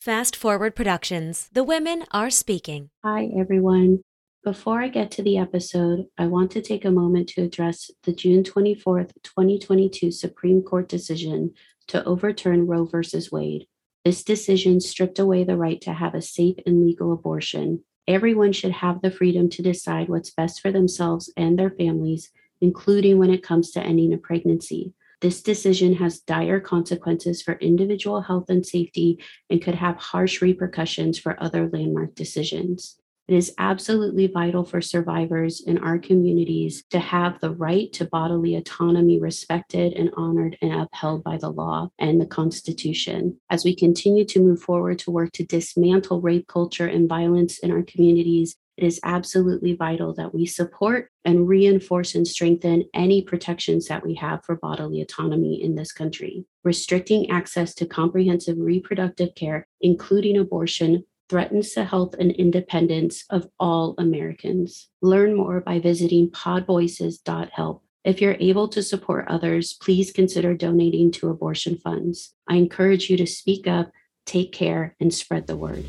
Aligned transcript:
Fast 0.00 0.34
Forward 0.34 0.74
Productions. 0.74 1.50
The 1.52 1.62
women 1.62 2.06
are 2.10 2.30
speaking. 2.30 2.88
Hi, 3.04 3.28
everyone. 3.38 4.00
Before 4.42 4.80
I 4.80 4.88
get 4.88 5.10
to 5.10 5.22
the 5.22 5.36
episode, 5.36 6.06
I 6.16 6.26
want 6.26 6.50
to 6.52 6.62
take 6.62 6.86
a 6.86 6.90
moment 6.90 7.28
to 7.30 7.42
address 7.42 7.90
the 8.04 8.14
June 8.14 8.42
24th, 8.42 9.12
2022 9.22 10.10
Supreme 10.10 10.62
Court 10.62 10.88
decision 10.88 11.52
to 11.88 12.02
overturn 12.06 12.66
Roe 12.66 12.86
v. 12.86 13.02
Wade. 13.30 13.66
This 14.02 14.24
decision 14.24 14.80
stripped 14.80 15.18
away 15.18 15.44
the 15.44 15.58
right 15.58 15.82
to 15.82 15.92
have 15.92 16.14
a 16.14 16.22
safe 16.22 16.56
and 16.64 16.82
legal 16.82 17.12
abortion. 17.12 17.84
Everyone 18.08 18.52
should 18.54 18.72
have 18.72 19.02
the 19.02 19.10
freedom 19.10 19.50
to 19.50 19.62
decide 19.62 20.08
what's 20.08 20.30
best 20.30 20.62
for 20.62 20.72
themselves 20.72 21.30
and 21.36 21.58
their 21.58 21.72
families, 21.72 22.30
including 22.62 23.18
when 23.18 23.28
it 23.28 23.42
comes 23.42 23.70
to 23.72 23.82
ending 23.82 24.14
a 24.14 24.16
pregnancy. 24.16 24.94
This 25.20 25.42
decision 25.42 25.94
has 25.96 26.20
dire 26.20 26.60
consequences 26.60 27.42
for 27.42 27.54
individual 27.54 28.22
health 28.22 28.48
and 28.48 28.64
safety 28.64 29.22
and 29.50 29.62
could 29.62 29.74
have 29.74 29.96
harsh 29.96 30.40
repercussions 30.40 31.18
for 31.18 31.42
other 31.42 31.68
landmark 31.68 32.14
decisions. 32.14 32.96
It 33.28 33.36
is 33.36 33.54
absolutely 33.58 34.26
vital 34.26 34.64
for 34.64 34.80
survivors 34.80 35.60
in 35.60 35.78
our 35.78 35.98
communities 35.98 36.82
to 36.90 36.98
have 36.98 37.38
the 37.38 37.52
right 37.52 37.92
to 37.92 38.06
bodily 38.06 38.56
autonomy 38.56 39.20
respected 39.20 39.92
and 39.92 40.10
honored 40.16 40.56
and 40.60 40.72
upheld 40.72 41.22
by 41.22 41.36
the 41.36 41.50
law 41.50 41.90
and 41.98 42.20
the 42.20 42.26
Constitution. 42.26 43.38
As 43.48 43.64
we 43.64 43.76
continue 43.76 44.24
to 44.24 44.40
move 44.40 44.60
forward 44.60 44.98
to 45.00 45.12
work 45.12 45.30
to 45.34 45.44
dismantle 45.44 46.20
rape 46.20 46.48
culture 46.48 46.88
and 46.88 47.08
violence 47.08 47.58
in 47.58 47.70
our 47.70 47.84
communities, 47.84 48.56
it 48.80 48.86
is 48.86 48.98
absolutely 49.04 49.74
vital 49.74 50.14
that 50.14 50.34
we 50.34 50.46
support 50.46 51.10
and 51.26 51.46
reinforce 51.46 52.14
and 52.14 52.26
strengthen 52.26 52.84
any 52.94 53.20
protections 53.20 53.88
that 53.88 54.04
we 54.06 54.14
have 54.14 54.42
for 54.42 54.56
bodily 54.56 55.02
autonomy 55.02 55.62
in 55.62 55.74
this 55.74 55.92
country. 55.92 56.46
Restricting 56.64 57.30
access 57.30 57.74
to 57.74 57.84
comprehensive 57.84 58.56
reproductive 58.58 59.34
care, 59.34 59.66
including 59.82 60.38
abortion, 60.38 61.04
threatens 61.28 61.74
the 61.74 61.84
health 61.84 62.14
and 62.18 62.32
independence 62.32 63.24
of 63.28 63.48
all 63.60 63.94
Americans. 63.98 64.88
Learn 65.02 65.34
more 65.34 65.60
by 65.60 65.78
visiting 65.78 66.30
podvoices.help. 66.30 67.84
If 68.02 68.22
you're 68.22 68.36
able 68.40 68.68
to 68.68 68.82
support 68.82 69.26
others, 69.28 69.74
please 69.74 70.10
consider 70.10 70.54
donating 70.54 71.10
to 71.12 71.28
abortion 71.28 71.76
funds. 71.76 72.32
I 72.48 72.56
encourage 72.56 73.10
you 73.10 73.18
to 73.18 73.26
speak 73.26 73.66
up, 73.66 73.90
take 74.24 74.52
care, 74.52 74.96
and 74.98 75.12
spread 75.12 75.46
the 75.46 75.56
word. 75.56 75.84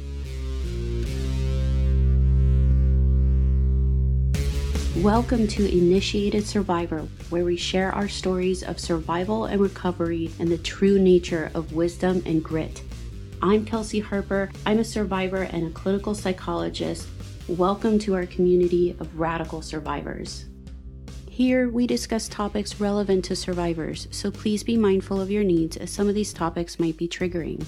Welcome 5.01 5.47
to 5.47 5.67
Initiated 5.67 6.45
Survivor, 6.45 6.99
where 7.31 7.43
we 7.43 7.57
share 7.57 7.91
our 7.91 8.07
stories 8.07 8.61
of 8.61 8.79
survival 8.79 9.45
and 9.45 9.59
recovery 9.59 10.29
and 10.37 10.47
the 10.47 10.59
true 10.59 10.99
nature 10.99 11.49
of 11.55 11.73
wisdom 11.73 12.21
and 12.23 12.43
grit. 12.43 12.83
I'm 13.41 13.65
Kelsey 13.65 13.99
Harper. 13.99 14.51
I'm 14.63 14.77
a 14.77 14.83
survivor 14.83 15.41
and 15.41 15.65
a 15.65 15.71
clinical 15.71 16.13
psychologist. 16.13 17.07
Welcome 17.47 17.97
to 17.97 18.13
our 18.13 18.27
community 18.27 18.95
of 18.99 19.19
radical 19.19 19.63
survivors. 19.63 20.45
Here, 21.27 21.67
we 21.67 21.87
discuss 21.87 22.27
topics 22.27 22.79
relevant 22.79 23.25
to 23.25 23.35
survivors, 23.35 24.07
so 24.11 24.29
please 24.29 24.61
be 24.61 24.77
mindful 24.77 25.19
of 25.19 25.31
your 25.31 25.43
needs 25.43 25.77
as 25.77 25.89
some 25.89 26.09
of 26.09 26.13
these 26.13 26.31
topics 26.31 26.79
might 26.79 26.97
be 26.97 27.07
triggering. 27.07 27.65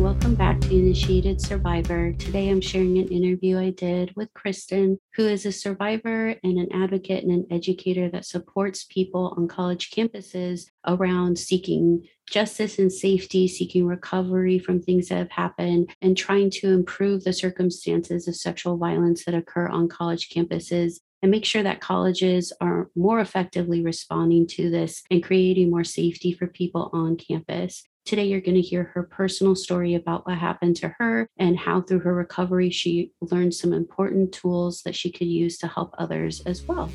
Welcome 0.00 0.34
back 0.34 0.58
to 0.62 0.74
Initiated 0.74 1.42
Survivor. 1.42 2.14
Today 2.14 2.48
I'm 2.48 2.62
sharing 2.62 2.96
an 2.96 3.08
interview 3.08 3.58
I 3.58 3.68
did 3.68 4.16
with 4.16 4.32
Kristen, 4.32 4.98
who 5.14 5.28
is 5.28 5.44
a 5.44 5.52
survivor 5.52 6.34
and 6.42 6.58
an 6.58 6.68
advocate 6.72 7.22
and 7.22 7.30
an 7.30 7.46
educator 7.50 8.08
that 8.08 8.24
supports 8.24 8.84
people 8.84 9.34
on 9.36 9.46
college 9.46 9.90
campuses 9.90 10.70
around 10.86 11.38
seeking 11.38 12.08
justice 12.30 12.78
and 12.78 12.90
safety, 12.90 13.46
seeking 13.46 13.86
recovery 13.86 14.58
from 14.58 14.80
things 14.80 15.08
that 15.08 15.18
have 15.18 15.32
happened, 15.32 15.90
and 16.00 16.16
trying 16.16 16.48
to 16.52 16.72
improve 16.72 17.22
the 17.22 17.34
circumstances 17.34 18.26
of 18.26 18.34
sexual 18.34 18.78
violence 18.78 19.26
that 19.26 19.34
occur 19.34 19.68
on 19.68 19.86
college 19.86 20.30
campuses 20.30 21.00
and 21.22 21.30
make 21.30 21.44
sure 21.44 21.62
that 21.62 21.80
colleges 21.80 22.52
are 22.60 22.90
more 22.94 23.20
effectively 23.20 23.82
responding 23.82 24.46
to 24.46 24.70
this 24.70 25.02
and 25.10 25.22
creating 25.22 25.70
more 25.70 25.84
safety 25.84 26.32
for 26.32 26.46
people 26.46 26.90
on 26.92 27.16
campus. 27.16 27.84
Today, 28.06 28.24
you're 28.24 28.40
going 28.40 28.54
to 28.54 28.62
hear 28.62 28.84
her 28.94 29.02
personal 29.02 29.54
story 29.54 29.94
about 29.94 30.26
what 30.26 30.38
happened 30.38 30.76
to 30.76 30.88
her 30.98 31.28
and 31.36 31.58
how, 31.58 31.82
through 31.82 32.00
her 32.00 32.14
recovery, 32.14 32.70
she 32.70 33.12
learned 33.20 33.54
some 33.54 33.72
important 33.72 34.32
tools 34.32 34.82
that 34.82 34.96
she 34.96 35.12
could 35.12 35.28
use 35.28 35.58
to 35.58 35.68
help 35.68 35.94
others 35.98 36.40
as 36.46 36.62
well. 36.62 36.90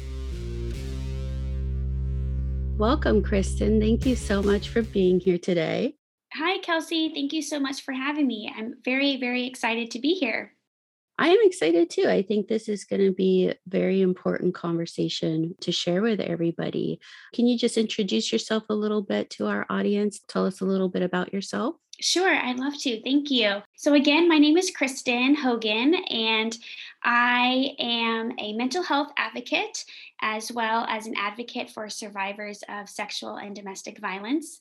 Welcome, 2.77 3.21
Kristen. 3.23 3.79
Thank 3.79 4.05
you 4.05 4.15
so 4.15 4.41
much 4.41 4.69
for 4.69 4.81
being 4.81 5.19
here 5.19 5.37
today. 5.37 5.95
Hi, 6.33 6.57
Kelsey. 6.57 7.13
Thank 7.13 7.31
you 7.31 7.41
so 7.41 7.59
much 7.59 7.83
for 7.83 7.93
having 7.93 8.27
me. 8.27 8.51
I'm 8.53 8.73
very, 8.83 9.15
very 9.17 9.45
excited 9.45 9.91
to 9.91 9.99
be 9.99 10.15
here. 10.15 10.54
I 11.17 11.29
am 11.29 11.37
excited 11.43 11.89
too. 11.89 12.07
I 12.07 12.21
think 12.23 12.47
this 12.47 12.67
is 12.67 12.83
going 12.83 13.01
to 13.01 13.13
be 13.13 13.47
a 13.47 13.55
very 13.67 14.01
important 14.01 14.53
conversation 14.53 15.55
to 15.61 15.71
share 15.71 16.01
with 16.01 16.19
everybody. 16.19 16.99
Can 17.33 17.47
you 17.47 17.57
just 17.57 17.77
introduce 17.77 18.33
yourself 18.33 18.63
a 18.69 18.73
little 18.73 19.01
bit 19.01 19.29
to 19.31 19.47
our 19.47 19.65
audience? 19.69 20.19
Tell 20.27 20.45
us 20.45 20.59
a 20.59 20.65
little 20.65 20.89
bit 20.89 21.03
about 21.03 21.33
yourself. 21.33 21.75
Sure, 22.01 22.35
I'd 22.35 22.59
love 22.59 22.77
to. 22.81 23.01
Thank 23.03 23.31
you. 23.31 23.61
So, 23.77 23.93
again, 23.93 24.27
my 24.27 24.37
name 24.37 24.57
is 24.57 24.69
Kristen 24.69 25.33
Hogan, 25.33 25.95
and 26.09 26.57
I 27.01 27.73
am 27.79 28.33
a 28.37 28.51
mental 28.51 28.83
health 28.83 29.13
advocate 29.17 29.85
as 30.21 30.51
well 30.51 30.85
as 30.89 31.07
an 31.07 31.13
advocate 31.17 31.69
for 31.69 31.87
survivors 31.87 32.61
of 32.67 32.89
sexual 32.89 33.37
and 33.37 33.55
domestic 33.55 33.99
violence. 33.99 34.59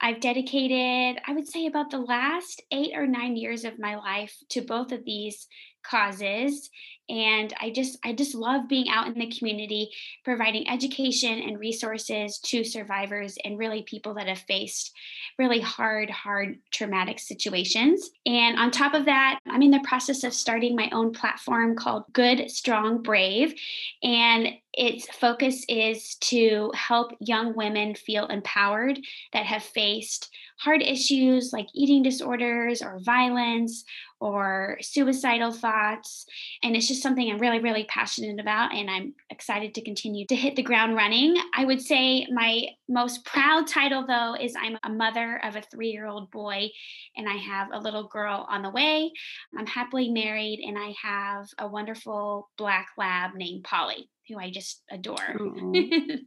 I've 0.00 0.20
dedicated, 0.20 1.20
I 1.26 1.32
would 1.32 1.48
say, 1.48 1.66
about 1.66 1.90
the 1.90 1.98
last 1.98 2.62
eight 2.70 2.92
or 2.94 3.06
nine 3.06 3.34
years 3.34 3.64
of 3.64 3.78
my 3.78 3.96
life 3.96 4.36
to 4.50 4.60
both 4.60 4.92
of 4.92 5.04
these 5.04 5.48
causes 5.88 6.70
and 7.08 7.54
i 7.60 7.70
just 7.70 7.98
i 8.04 8.12
just 8.12 8.34
love 8.34 8.68
being 8.68 8.88
out 8.88 9.06
in 9.06 9.14
the 9.14 9.30
community 9.38 9.90
providing 10.24 10.68
education 10.68 11.40
and 11.40 11.58
resources 11.58 12.38
to 12.38 12.64
survivors 12.64 13.36
and 13.44 13.58
really 13.58 13.82
people 13.82 14.14
that 14.14 14.28
have 14.28 14.38
faced 14.40 14.92
really 15.38 15.60
hard 15.60 16.10
hard 16.10 16.58
traumatic 16.72 17.18
situations 17.18 18.10
and 18.24 18.58
on 18.58 18.70
top 18.70 18.94
of 18.94 19.04
that 19.04 19.38
i'm 19.48 19.62
in 19.62 19.70
the 19.70 19.84
process 19.86 20.24
of 20.24 20.34
starting 20.34 20.74
my 20.74 20.88
own 20.92 21.12
platform 21.12 21.76
called 21.76 22.04
good 22.12 22.50
strong 22.50 23.02
brave 23.02 23.54
and 24.02 24.48
its 24.76 25.06
focus 25.16 25.64
is 25.68 26.16
to 26.16 26.70
help 26.74 27.12
young 27.18 27.54
women 27.56 27.94
feel 27.94 28.26
empowered 28.26 28.98
that 29.32 29.46
have 29.46 29.62
faced 29.62 30.30
hard 30.58 30.82
issues 30.82 31.52
like 31.52 31.66
eating 31.74 32.02
disorders 32.02 32.82
or 32.82 32.98
violence 33.00 33.84
or 34.20 34.78
suicidal 34.80 35.52
thoughts. 35.52 36.26
And 36.62 36.74
it's 36.74 36.88
just 36.88 36.95
something 37.02 37.30
I'm 37.30 37.38
really, 37.38 37.60
really 37.60 37.84
passionate 37.84 38.40
about. 38.40 38.72
And 38.72 38.90
I'm 38.90 39.14
excited 39.30 39.74
to 39.74 39.82
continue 39.82 40.26
to 40.26 40.36
hit 40.36 40.56
the 40.56 40.62
ground 40.62 40.96
running. 40.96 41.36
I 41.54 41.64
would 41.64 41.80
say 41.80 42.26
my 42.30 42.66
most 42.88 43.24
proud 43.24 43.66
title, 43.66 44.06
though, 44.06 44.34
is 44.34 44.54
I'm 44.56 44.78
a 44.82 44.90
mother 44.90 45.40
of 45.44 45.56
a 45.56 45.62
three 45.62 45.90
year 45.90 46.06
old 46.06 46.30
boy, 46.30 46.68
and 47.16 47.28
I 47.28 47.36
have 47.36 47.68
a 47.72 47.80
little 47.80 48.08
girl 48.08 48.46
on 48.48 48.62
the 48.62 48.70
way. 48.70 49.12
I'm 49.58 49.66
happily 49.66 50.10
married, 50.10 50.60
and 50.66 50.76
I 50.78 50.94
have 51.02 51.46
a 51.58 51.68
wonderful 51.68 52.50
black 52.58 52.88
lab 52.96 53.34
named 53.34 53.64
Polly, 53.64 54.08
who 54.28 54.38
I 54.38 54.50
just 54.50 54.82
adore. 54.90 55.16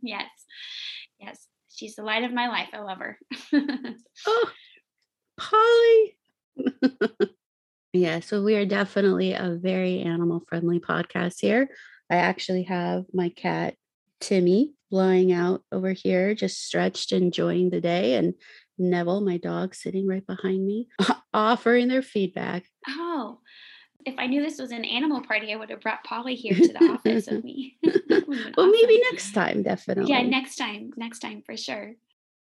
yes. 0.01 0.30
Yes 1.19 1.47
she's 1.80 1.96
the 1.96 2.03
light 2.03 2.24
of 2.24 2.34
my 2.34 2.47
life. 2.47 2.69
I 2.74 2.80
love 2.80 3.00
her. 3.00 3.18
oh, 4.28 4.51
Polly. 5.40 6.18
yeah, 7.94 8.19
so 8.19 8.44
we 8.44 8.55
are 8.55 8.66
definitely 8.66 9.33
a 9.33 9.57
very 9.59 10.01
animal 10.01 10.44
friendly 10.47 10.79
podcast 10.79 11.39
here. 11.39 11.69
I 12.09 12.17
actually 12.17 12.63
have 12.63 13.05
my 13.13 13.29
cat 13.29 13.75
Timmy 14.19 14.73
lying 14.91 15.31
out 15.31 15.63
over 15.72 15.91
here, 15.91 16.35
just 16.35 16.66
stretched, 16.66 17.11
enjoying 17.11 17.69
the 17.69 17.81
day, 17.81 18.16
and 18.16 18.33
Neville, 18.77 19.21
my 19.21 19.38
dog, 19.38 19.75
sitting 19.75 20.07
right 20.07 20.25
behind 20.25 20.65
me, 20.65 20.88
offering 21.33 21.88
their 21.88 22.01
feedback. 22.01 22.65
Oh, 22.88 23.39
if 24.06 24.15
I 24.18 24.27
knew 24.27 24.42
this 24.42 24.59
was 24.59 24.71
an 24.71 24.85
animal 24.85 25.21
party, 25.21 25.51
I 25.51 25.56
would 25.56 25.69
have 25.69 25.81
brought 25.81 26.03
Polly 26.03 26.35
here 26.35 26.56
to 26.56 26.74
the 26.74 26.83
office 26.85 27.27
with 27.27 27.44
me. 27.44 27.77
well, 27.83 27.92
awesome. 28.57 28.71
maybe 28.71 29.01
next 29.12 29.33
time, 29.33 29.63
definitely. 29.63 30.12
Yeah, 30.12 30.21
next 30.21 30.56
time, 30.56 30.92
next 30.95 31.19
time 31.19 31.44
for 31.45 31.57
sure. 31.57 31.94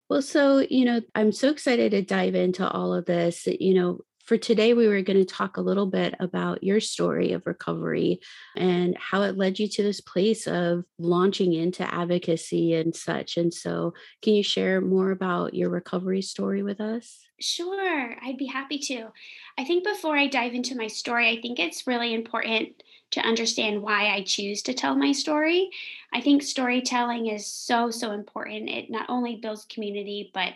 Well, 0.09 0.23
so, 0.23 0.59
you 0.59 0.85
know, 0.85 1.03
I'm 1.15 1.33
so 1.33 1.51
excited 1.51 1.93
to 1.93 2.03
dive 2.03 2.35
into 2.35 2.69
all 2.69 2.95
of 2.95 3.07
this. 3.07 3.47
You 3.47 3.75
know, 3.75 4.01
for 4.31 4.37
today, 4.37 4.75
we 4.75 4.87
were 4.87 5.03
going 5.03 5.19
to 5.19 5.25
talk 5.25 5.57
a 5.57 5.61
little 5.61 5.87
bit 5.87 6.15
about 6.21 6.63
your 6.63 6.79
story 6.79 7.33
of 7.33 7.49
recovery 7.49 8.21
and 8.57 8.97
how 8.97 9.23
it 9.23 9.37
led 9.37 9.59
you 9.59 9.67
to 9.67 9.83
this 9.83 10.01
place 10.01 10.47
of 10.47 10.85
launching 11.01 11.53
into 11.53 11.83
advocacy 11.93 12.75
and 12.75 12.95
such. 12.95 13.37
And 13.37 13.53
so, 13.53 13.93
can 14.23 14.35
you 14.35 14.45
share 14.45 14.81
more 14.81 15.11
about 15.11 15.55
your 15.55 15.69
recovery 15.69 16.23
story 16.23 16.63
with 16.63 16.81
us? 16.81 17.27
Sure, 17.41 18.17
I'd 18.23 18.37
be 18.37 18.47
happy 18.47 18.79
to. 18.79 19.09
I 19.57 19.65
think 19.65 19.83
before 19.83 20.17
I 20.17 20.27
dive 20.27 20.53
into 20.53 20.77
my 20.77 20.89
story, 20.89 21.29
I 21.31 21.41
think 21.41 21.59
it's 21.59 21.87
really 21.87 22.13
important 22.13 22.83
to 23.13 23.21
understand 23.21 23.83
why 23.83 24.09
I 24.09 24.23
choose 24.23 24.63
to 24.63 24.75
tell 24.75 24.95
my 24.95 25.13
story. 25.13 25.71
I 26.13 26.21
think 26.21 26.43
storytelling 26.43 27.27
is 27.29 27.47
so, 27.47 27.91
so 27.91 28.13
important. 28.13 28.69
It 28.69 28.91
not 28.91 29.07
only 29.09 29.37
builds 29.37 29.65
community, 29.65 30.31
but 30.35 30.53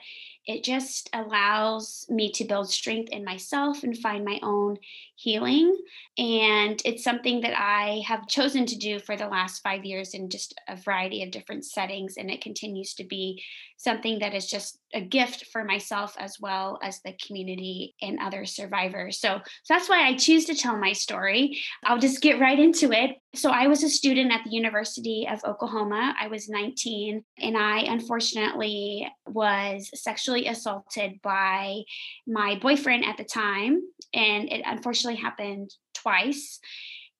it 0.47 0.63
just 0.63 1.09
allows 1.15 2.07
me 2.11 2.31
to 2.33 2.45
build 2.45 2.71
strength 2.71 3.11
in 3.11 3.25
myself 3.25 3.83
and 3.83 3.97
find 3.97 4.25
my 4.25 4.39
own 4.43 4.77
healing. 5.17 5.75
And 6.19 6.81
it's 6.85 7.03
something 7.03 7.41
that 7.41 7.59
I 7.59 8.03
have 8.07 8.29
chosen 8.29 8.67
to 8.67 8.77
do 8.77 8.99
for 8.99 9.17
the 9.17 9.27
last 9.27 9.63
five 9.63 9.85
years 9.87 10.13
in 10.13 10.29
just 10.29 10.55
a 10.69 10.77
variety 10.77 11.23
of 11.23 11.31
different 11.31 11.65
settings. 11.65 12.17
And 12.19 12.31
it 12.31 12.43
continues 12.43 12.93
to 12.95 13.05
be 13.05 13.43
something 13.79 14.19
that 14.19 14.35
is 14.35 14.49
just 14.51 14.79
a 14.95 15.01
gift 15.01 15.47
for 15.53 15.65
myself 15.65 16.15
as 16.19 16.39
well 16.41 16.79
as 16.83 17.01
the 17.01 17.15
community 17.27 17.95
and 18.01 18.19
other 18.21 18.47
survivors. 18.47 19.19
So, 19.19 19.41
so 19.65 19.75
that's 19.75 19.89
why 19.89 20.07
I 20.07 20.17
choose 20.17 20.45
to 20.47 20.55
tell 20.55 20.77
my 20.77 20.93
story. 20.93 21.61
I'll 21.85 21.99
just 21.99 22.23
get 22.23 22.41
right 22.41 22.59
into 22.59 22.93
it. 22.93 23.17
So, 23.35 23.51
I 23.51 23.67
was 23.67 23.83
a 23.83 23.89
student 23.89 24.33
at 24.33 24.45
the 24.45 24.51
University 24.51 25.27
of 25.29 25.45
Oklahoma. 25.45 26.15
I 26.19 26.29
was 26.29 26.49
19, 26.49 27.25
and 27.39 27.57
I 27.57 27.81
unfortunately 27.81 29.09
was 29.27 29.91
sexually 29.95 30.47
assaulted 30.47 31.21
by 31.23 31.83
my 32.27 32.59
boyfriend 32.61 33.05
at 33.05 33.17
the 33.17 33.25
time. 33.25 33.83
And 34.15 34.51
it 34.51 34.63
unfortunately 34.65 35.21
happened 35.21 35.75
twice. 35.95 36.61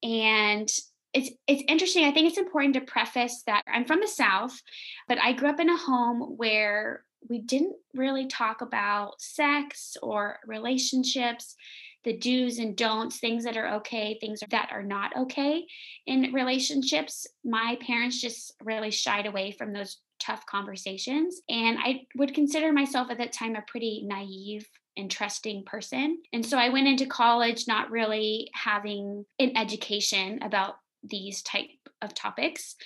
And 0.03 0.69
it's 1.15 1.31
it's 1.47 1.63
interesting. 1.69 2.05
I 2.05 2.13
think 2.13 2.29
it's 2.29 2.39
important 2.39 2.75
to 2.75 2.81
preface 2.81 3.43
that 3.47 3.63
I'm 3.67 3.85
from 3.85 4.01
the 4.01 4.09
South, 4.09 4.61
but 5.09 5.19
I 5.19 5.33
grew 5.33 5.49
up 5.49 5.61
in 5.61 5.71
a 5.71 5.77
home 5.77 6.37
where 6.37 7.05
we 7.29 7.41
didn't 7.41 7.77
really 7.95 8.27
talk 8.27 8.61
about 8.61 9.21
sex 9.21 9.97
or 10.03 10.39
relationships, 10.47 11.57
the 12.05 12.17
do's 12.17 12.59
and 12.59 12.77
don'ts, 12.77 13.19
things 13.19 13.45
that 13.45 13.57
are 13.57 13.77
okay, 13.77 14.19
things 14.21 14.41
that 14.51 14.69
are 14.73 14.83
not 14.83 15.17
okay 15.17 15.67
in 16.07 16.33
relationships. 16.33 17.27
My 17.45 17.79
parents 17.81 18.21
just 18.21 18.53
really 18.63 18.91
shied 18.91 19.27
away 19.27 19.53
from 19.53 19.73
those 19.73 19.99
tough 20.21 20.45
conversations. 20.47 21.41
And 21.49 21.79
I 21.79 22.07
would 22.17 22.35
consider 22.35 22.73
myself 22.73 23.11
at 23.11 23.19
that 23.19 23.33
time 23.33 23.57
a 23.57 23.63
pretty 23.63 24.05
naive 24.07 24.69
and 24.97 25.11
trusting 25.11 25.65
person. 25.65 26.23
And 26.33 26.45
so 26.45 26.59
I 26.59 26.69
went 26.69 26.87
into 26.87 27.07
college 27.07 27.65
not 27.67 27.91
really 27.91 28.51
having 28.55 29.25
an 29.39 29.57
education 29.57 30.43
about 30.43 30.77
these 31.03 31.43
type 31.43 31.69
of 32.01 32.15
topics 32.15 32.77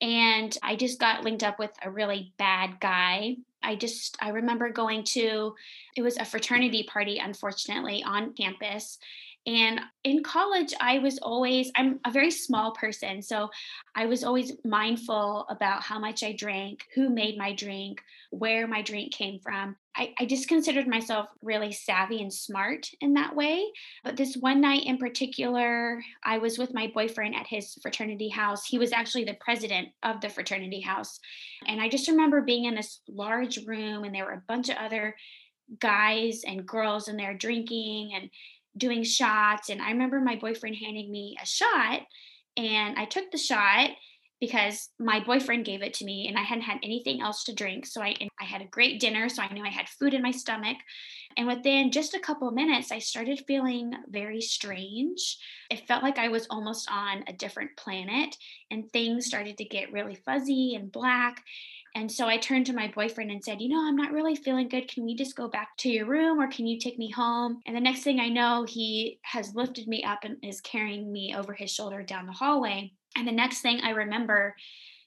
and 0.00 0.56
i 0.62 0.76
just 0.76 1.00
got 1.00 1.24
linked 1.24 1.42
up 1.42 1.58
with 1.58 1.70
a 1.82 1.90
really 1.90 2.32
bad 2.38 2.78
guy 2.80 3.36
i 3.62 3.74
just 3.74 4.16
i 4.20 4.28
remember 4.30 4.70
going 4.70 5.02
to 5.04 5.54
it 5.96 6.02
was 6.02 6.16
a 6.16 6.24
fraternity 6.24 6.86
party 6.90 7.18
unfortunately 7.18 8.02
on 8.02 8.32
campus 8.34 8.98
and 9.48 9.80
in 10.04 10.22
college, 10.22 10.74
I 10.78 10.98
was 10.98 11.18
always, 11.20 11.72
I'm 11.74 12.00
a 12.04 12.10
very 12.10 12.30
small 12.30 12.72
person. 12.72 13.22
So 13.22 13.48
I 13.94 14.04
was 14.04 14.22
always 14.22 14.52
mindful 14.62 15.46
about 15.48 15.82
how 15.82 15.98
much 15.98 16.22
I 16.22 16.32
drank, 16.32 16.84
who 16.94 17.08
made 17.08 17.38
my 17.38 17.54
drink, 17.54 18.02
where 18.30 18.66
my 18.66 18.82
drink 18.82 19.14
came 19.14 19.40
from. 19.40 19.74
I, 19.96 20.12
I 20.18 20.26
just 20.26 20.48
considered 20.48 20.86
myself 20.86 21.28
really 21.42 21.72
savvy 21.72 22.20
and 22.20 22.30
smart 22.30 22.90
in 23.00 23.14
that 23.14 23.34
way. 23.34 23.64
But 24.04 24.18
this 24.18 24.36
one 24.36 24.60
night 24.60 24.84
in 24.84 24.98
particular, 24.98 26.02
I 26.22 26.36
was 26.36 26.58
with 26.58 26.74
my 26.74 26.88
boyfriend 26.92 27.34
at 27.34 27.46
his 27.46 27.78
fraternity 27.80 28.28
house. 28.28 28.66
He 28.66 28.78
was 28.78 28.92
actually 28.92 29.24
the 29.24 29.38
president 29.40 29.88
of 30.02 30.20
the 30.20 30.28
fraternity 30.28 30.82
house. 30.82 31.20
And 31.66 31.80
I 31.80 31.88
just 31.88 32.06
remember 32.06 32.42
being 32.42 32.66
in 32.66 32.74
this 32.74 33.00
large 33.08 33.64
room, 33.66 34.04
and 34.04 34.14
there 34.14 34.26
were 34.26 34.32
a 34.32 34.44
bunch 34.46 34.68
of 34.68 34.76
other 34.76 35.16
guys 35.80 36.42
and 36.46 36.66
girls 36.66 37.08
in 37.08 37.16
there 37.16 37.34
drinking 37.34 38.12
and 38.14 38.30
doing 38.78 39.02
shots. 39.02 39.68
And 39.70 39.82
I 39.82 39.90
remember 39.90 40.20
my 40.20 40.36
boyfriend 40.36 40.76
handing 40.76 41.10
me 41.10 41.36
a 41.42 41.46
shot, 41.46 42.02
and 42.56 42.98
I 42.98 43.04
took 43.04 43.30
the 43.30 43.38
shot 43.38 43.90
because 44.40 44.90
my 45.00 45.20
boyfriend 45.20 45.64
gave 45.64 45.82
it 45.82 45.94
to 45.94 46.04
me 46.04 46.28
and 46.28 46.38
I 46.38 46.42
hadn't 46.42 46.62
had 46.62 46.78
anything 46.82 47.20
else 47.20 47.42
to 47.44 47.54
drink. 47.54 47.86
So 47.86 48.00
I 48.00 48.14
I 48.40 48.44
had 48.44 48.62
a 48.62 48.66
great 48.66 49.00
dinner, 49.00 49.28
so 49.28 49.42
I 49.42 49.52
knew 49.52 49.64
I 49.64 49.70
had 49.70 49.88
food 49.88 50.14
in 50.14 50.22
my 50.22 50.30
stomach. 50.30 50.76
And 51.36 51.46
within 51.46 51.90
just 51.90 52.14
a 52.14 52.20
couple 52.20 52.50
minutes, 52.50 52.90
I 52.90 52.98
started 52.98 53.44
feeling 53.46 53.92
very 54.08 54.40
strange. 54.40 55.38
It 55.70 55.86
felt 55.86 56.02
like 56.02 56.18
I 56.18 56.28
was 56.28 56.46
almost 56.50 56.88
on 56.90 57.24
a 57.26 57.32
different 57.32 57.76
planet 57.76 58.36
and 58.70 58.90
things 58.92 59.26
started 59.26 59.58
to 59.58 59.64
get 59.64 59.92
really 59.92 60.16
fuzzy 60.16 60.74
and 60.74 60.90
black. 60.90 61.44
And 61.94 62.10
so 62.10 62.26
I 62.26 62.36
turned 62.36 62.66
to 62.66 62.72
my 62.72 62.88
boyfriend 62.88 63.30
and 63.30 63.42
said, 63.42 63.60
You 63.60 63.68
know, 63.68 63.86
I'm 63.86 63.96
not 63.96 64.12
really 64.12 64.36
feeling 64.36 64.68
good. 64.68 64.88
Can 64.88 65.04
we 65.04 65.16
just 65.16 65.36
go 65.36 65.48
back 65.48 65.76
to 65.78 65.88
your 65.88 66.06
room 66.06 66.40
or 66.40 66.48
can 66.48 66.66
you 66.66 66.78
take 66.78 66.98
me 66.98 67.10
home? 67.10 67.60
And 67.66 67.74
the 67.74 67.80
next 67.80 68.02
thing 68.02 68.20
I 68.20 68.28
know, 68.28 68.64
he 68.68 69.18
has 69.22 69.54
lifted 69.54 69.88
me 69.88 70.04
up 70.04 70.20
and 70.22 70.36
is 70.42 70.60
carrying 70.60 71.10
me 71.12 71.34
over 71.36 71.52
his 71.52 71.70
shoulder 71.70 72.02
down 72.02 72.26
the 72.26 72.32
hallway. 72.32 72.92
And 73.16 73.26
the 73.26 73.32
next 73.32 73.60
thing 73.60 73.80
I 73.80 73.90
remember 73.90 74.54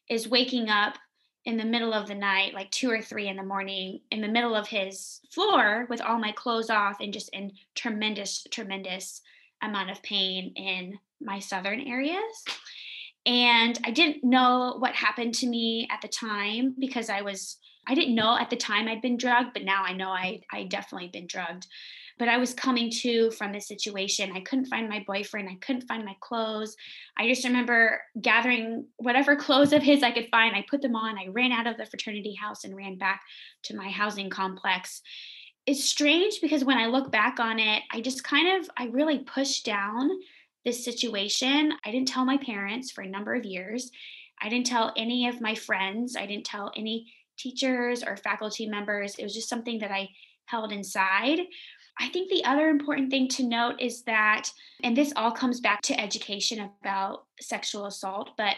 is 0.10 0.28
waking 0.28 0.70
up 0.70 0.96
in 1.46 1.58
the 1.58 1.66
middle 1.66 1.94
of 1.94 2.08
the 2.08 2.16
night, 2.16 2.54
like 2.54 2.70
two 2.72 2.92
or 2.92 3.02
three 3.02 3.28
in 3.28 3.36
the 3.36 3.44
morning, 3.44 4.02
in 4.12 4.22
the 4.22 4.28
middle 4.28 4.56
of 4.56 4.68
his 4.68 5.22
floor 5.32 5.88
with 5.90 6.02
all 6.02 6.20
my 6.20 6.32
clothes 6.32 6.70
off 6.70 6.98
and 7.00 7.14
just 7.14 7.30
in 7.30 7.52
tremendous, 7.76 8.46
tremendous 8.52 9.22
amount 9.64 9.90
of 9.90 10.04
pain 10.04 10.54
in 10.56 11.00
my 11.20 11.40
southern 11.40 11.82
areas. 11.82 12.22
And 13.26 13.78
I 13.86 13.92
didn't 13.92 14.24
know 14.24 14.76
what 14.80 14.96
happened 14.96 15.36
to 15.36 15.48
me 15.48 15.88
at 15.92 16.02
the 16.02 16.08
time 16.08 16.76
because 16.80 17.10
I 17.10 17.22
was, 17.22 17.58
I 17.88 17.94
didn't 17.94 18.16
know 18.16 18.38
at 18.38 18.50
the 18.50 18.56
time 18.56 18.88
I'd 18.88 19.02
been 19.02 19.18
drugged, 19.18 19.54
but 19.54 19.64
now 19.64 19.84
I 19.84 19.94
know 19.94 20.10
I, 20.10 20.42
I 20.52 20.64
definitely 20.64 21.10
been 21.10 21.28
drugged. 21.28 21.68
But 22.18 22.30
I 22.30 22.38
was 22.38 22.54
coming 22.54 22.92
to 23.02 23.32
from 23.32 23.52
this 23.52 23.68
situation. 23.68 24.32
I 24.36 24.42
couldn't 24.42 24.68
find 24.68 24.88
my 24.90 25.04
boyfriend. 25.08 25.50
I 25.50 25.56
couldn't 25.56 25.88
find 25.88 26.06
my 26.06 26.16
clothes. 26.20 26.76
I 27.18 27.28
just 27.28 27.44
remember 27.44 28.02
gathering 28.20 28.86
whatever 28.98 29.36
clothes 29.38 29.74
of 29.74 29.82
his 29.82 30.04
I 30.04 30.12
could 30.12 30.28
find. 30.30 30.56
I 30.56 30.66
put 30.70 30.82
them 30.82 30.96
on. 30.96 31.18
I 31.18 31.28
ran 31.30 31.52
out 31.52 31.68
of 31.68 31.78
the 31.78 31.86
fraternity 31.86 32.36
house 32.36 32.64
and 32.64 32.76
ran 32.76 32.98
back 32.98 33.22
to 33.64 33.76
my 33.76 33.90
housing 33.90 34.30
complex. 34.30 35.02
It's 35.68 35.86
strange 35.86 36.40
because 36.42 36.64
when 36.64 36.78
I 36.78 36.88
look 36.88 37.12
back 37.12 37.40
on 37.40 37.60
it, 37.60 37.84
I 37.92 38.02
just 38.02 38.24
kind 38.24 38.60
of, 38.60 38.70
I 38.78 38.86
really 38.86 39.20
pushed 39.20 39.64
down 39.64 40.10
this 40.66 40.84
situation. 40.84 41.74
I 41.86 41.92
didn't 41.92 42.08
tell 42.08 42.26
my 42.26 42.38
parents 42.38 42.92
for 42.92 43.02
a 43.02 43.10
number 43.10 43.34
of 43.34 43.46
years. 43.46 43.92
I 44.42 44.50
didn't 44.50 44.68
tell 44.68 44.94
any 44.98 45.28
of 45.28 45.42
my 45.42 45.56
friends. 45.56 46.16
I 46.16 46.26
didn't 46.26 46.46
tell 46.46 46.72
any 46.76 47.14
teachers 47.38 48.04
or 48.04 48.18
faculty 48.18 48.68
members. 48.68 49.16
It 49.16 49.24
was 49.24 49.34
just 49.34 49.50
something 49.50 49.80
that 49.80 49.92
I 49.92 50.10
held 50.46 50.72
inside. 50.72 51.40
I 52.00 52.10
think 52.10 52.30
the 52.30 52.46
other 52.46 52.70
important 52.70 53.12
thing 53.12 53.28
to 53.30 53.48
note 53.48 53.80
is 53.80 54.04
that, 54.04 54.50
and 54.84 54.96
this 54.96 55.14
all 55.16 55.32
comes 55.32 55.60
back 55.60 55.82
to 55.84 56.00
education 56.00 56.70
about 56.82 57.26
sexual 57.40 57.86
assault, 57.86 58.32
but 58.38 58.56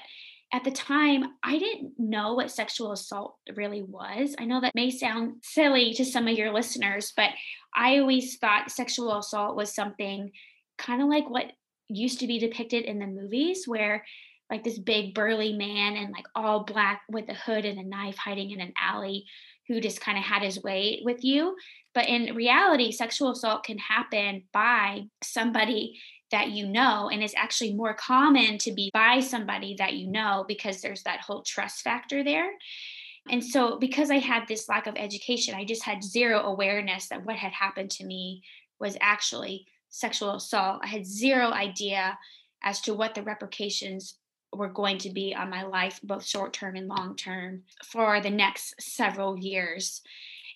at 0.53 0.63
the 0.63 0.71
time, 0.71 1.33
I 1.41 1.57
didn't 1.57 1.93
know 1.97 2.35
what 2.35 2.51
sexual 2.51 2.91
assault 2.91 3.37
really 3.55 3.81
was. 3.81 4.35
I 4.37 4.45
know 4.45 4.61
that 4.61 4.75
may 4.75 4.91
sound 4.91 5.37
silly 5.41 5.93
to 5.95 6.05
some 6.05 6.27
of 6.27 6.37
your 6.37 6.53
listeners, 6.53 7.11
but 7.17 7.31
I 7.75 7.97
always 7.97 8.37
thought 8.37 8.69
sexual 8.69 9.17
assault 9.17 9.55
was 9.55 9.73
something 9.73 10.31
kind 10.77 11.01
of 11.01 11.07
like 11.07 11.27
what 11.27 11.53
used 11.95 12.19
to 12.19 12.27
be 12.27 12.39
depicted 12.39 12.85
in 12.85 12.99
the 12.99 13.07
movies 13.07 13.65
where 13.67 14.03
like 14.49 14.63
this 14.63 14.77
big 14.77 15.15
burly 15.15 15.53
man 15.53 15.95
and 15.95 16.11
like 16.11 16.25
all 16.35 16.63
black 16.63 17.01
with 17.09 17.27
a 17.29 17.33
hood 17.33 17.65
and 17.65 17.79
a 17.79 17.83
knife 17.83 18.17
hiding 18.17 18.51
in 18.51 18.61
an 18.61 18.73
alley 18.79 19.25
who 19.67 19.79
just 19.79 20.01
kind 20.01 20.17
of 20.17 20.23
had 20.23 20.43
his 20.43 20.61
way 20.61 21.01
with 21.03 21.23
you. 21.23 21.55
But 21.93 22.07
in 22.07 22.35
reality 22.35 22.91
sexual 22.91 23.31
assault 23.31 23.63
can 23.63 23.77
happen 23.77 24.43
by 24.51 25.03
somebody 25.23 25.99
that 26.31 26.51
you 26.51 26.67
know 26.67 27.09
and 27.11 27.23
it's 27.23 27.35
actually 27.35 27.73
more 27.73 27.93
common 27.93 28.57
to 28.59 28.71
be 28.73 28.89
by 28.93 29.19
somebody 29.19 29.75
that 29.77 29.93
you 29.93 30.09
know 30.11 30.45
because 30.47 30.81
there's 30.81 31.03
that 31.03 31.21
whole 31.21 31.43
trust 31.43 31.81
factor 31.81 32.23
there. 32.23 32.49
And 33.29 33.43
so 33.43 33.79
because 33.79 34.11
i 34.11 34.17
had 34.17 34.49
this 34.49 34.67
lack 34.67 34.85
of 34.85 34.95
education 34.97 35.55
i 35.55 35.63
just 35.63 35.83
had 35.83 36.03
zero 36.03 36.41
awareness 36.41 37.07
that 37.07 37.23
what 37.23 37.37
had 37.37 37.53
happened 37.53 37.89
to 37.91 38.05
me 38.05 38.43
was 38.81 38.97
actually 38.99 39.65
sexual 39.93 40.35
assault, 40.35 40.81
I 40.83 40.87
had 40.87 41.05
zero 41.05 41.51
idea 41.51 42.17
as 42.63 42.81
to 42.81 42.93
what 42.93 43.13
the 43.13 43.21
repercussions 43.21 44.15
were 44.51 44.69
going 44.69 44.97
to 44.99 45.09
be 45.09 45.35
on 45.35 45.49
my 45.49 45.63
life, 45.63 45.99
both 46.03 46.25
short 46.25 46.51
term 46.51 46.75
and 46.75 46.87
long 46.87 47.15
term, 47.15 47.61
for 47.85 48.19
the 48.19 48.29
next 48.29 48.81
several 48.81 49.37
years. 49.37 50.01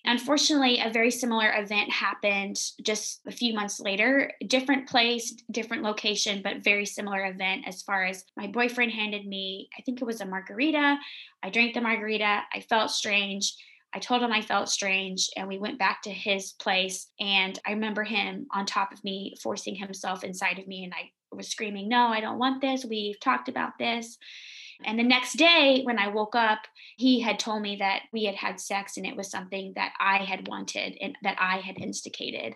Unfortunately, 0.04 0.80
a 0.80 0.90
very 0.90 1.10
similar 1.10 1.52
event 1.54 1.90
happened 1.90 2.60
just 2.82 3.20
a 3.26 3.32
few 3.32 3.54
months 3.54 3.78
later, 3.80 4.32
different 4.46 4.88
place, 4.88 5.34
different 5.50 5.82
location, 5.82 6.40
but 6.42 6.64
very 6.64 6.86
similar 6.86 7.26
event 7.26 7.64
as 7.66 7.82
far 7.82 8.04
as 8.04 8.24
my 8.36 8.46
boyfriend 8.46 8.92
handed 8.92 9.26
me, 9.26 9.68
I 9.78 9.82
think 9.82 10.00
it 10.00 10.06
was 10.06 10.20
a 10.20 10.26
margarita. 10.26 10.98
I 11.42 11.50
drank 11.50 11.74
the 11.74 11.80
margarita. 11.80 12.42
I 12.52 12.60
felt 12.60 12.90
strange. 12.90 13.54
I 13.94 13.98
told 13.98 14.22
him 14.22 14.32
I 14.32 14.42
felt 14.42 14.68
strange, 14.68 15.30
and 15.36 15.48
we 15.48 15.58
went 15.58 15.78
back 15.78 16.02
to 16.02 16.10
his 16.10 16.52
place. 16.52 17.08
And 17.18 17.58
I 17.66 17.72
remember 17.72 18.04
him 18.04 18.46
on 18.52 18.66
top 18.66 18.92
of 18.92 19.02
me, 19.02 19.34
forcing 19.42 19.74
himself 19.74 20.24
inside 20.24 20.58
of 20.58 20.66
me. 20.66 20.84
And 20.84 20.92
I 20.92 21.10
was 21.34 21.48
screaming, 21.48 21.88
No, 21.88 22.06
I 22.06 22.20
don't 22.20 22.38
want 22.38 22.60
this. 22.60 22.84
We've 22.84 23.18
talked 23.20 23.48
about 23.48 23.78
this. 23.78 24.18
And 24.84 24.98
the 24.98 25.04
next 25.04 25.34
day, 25.34 25.82
when 25.82 25.98
I 25.98 26.08
woke 26.08 26.36
up, 26.36 26.60
he 26.96 27.20
had 27.20 27.38
told 27.38 27.62
me 27.62 27.76
that 27.76 28.02
we 28.12 28.24
had 28.24 28.36
had 28.36 28.60
sex 28.60 28.96
and 28.96 29.04
it 29.06 29.16
was 29.16 29.30
something 29.30 29.72
that 29.74 29.92
I 29.98 30.18
had 30.18 30.46
wanted 30.46 30.96
and 31.00 31.16
that 31.22 31.36
I 31.40 31.58
had 31.58 31.80
instigated. 31.80 32.54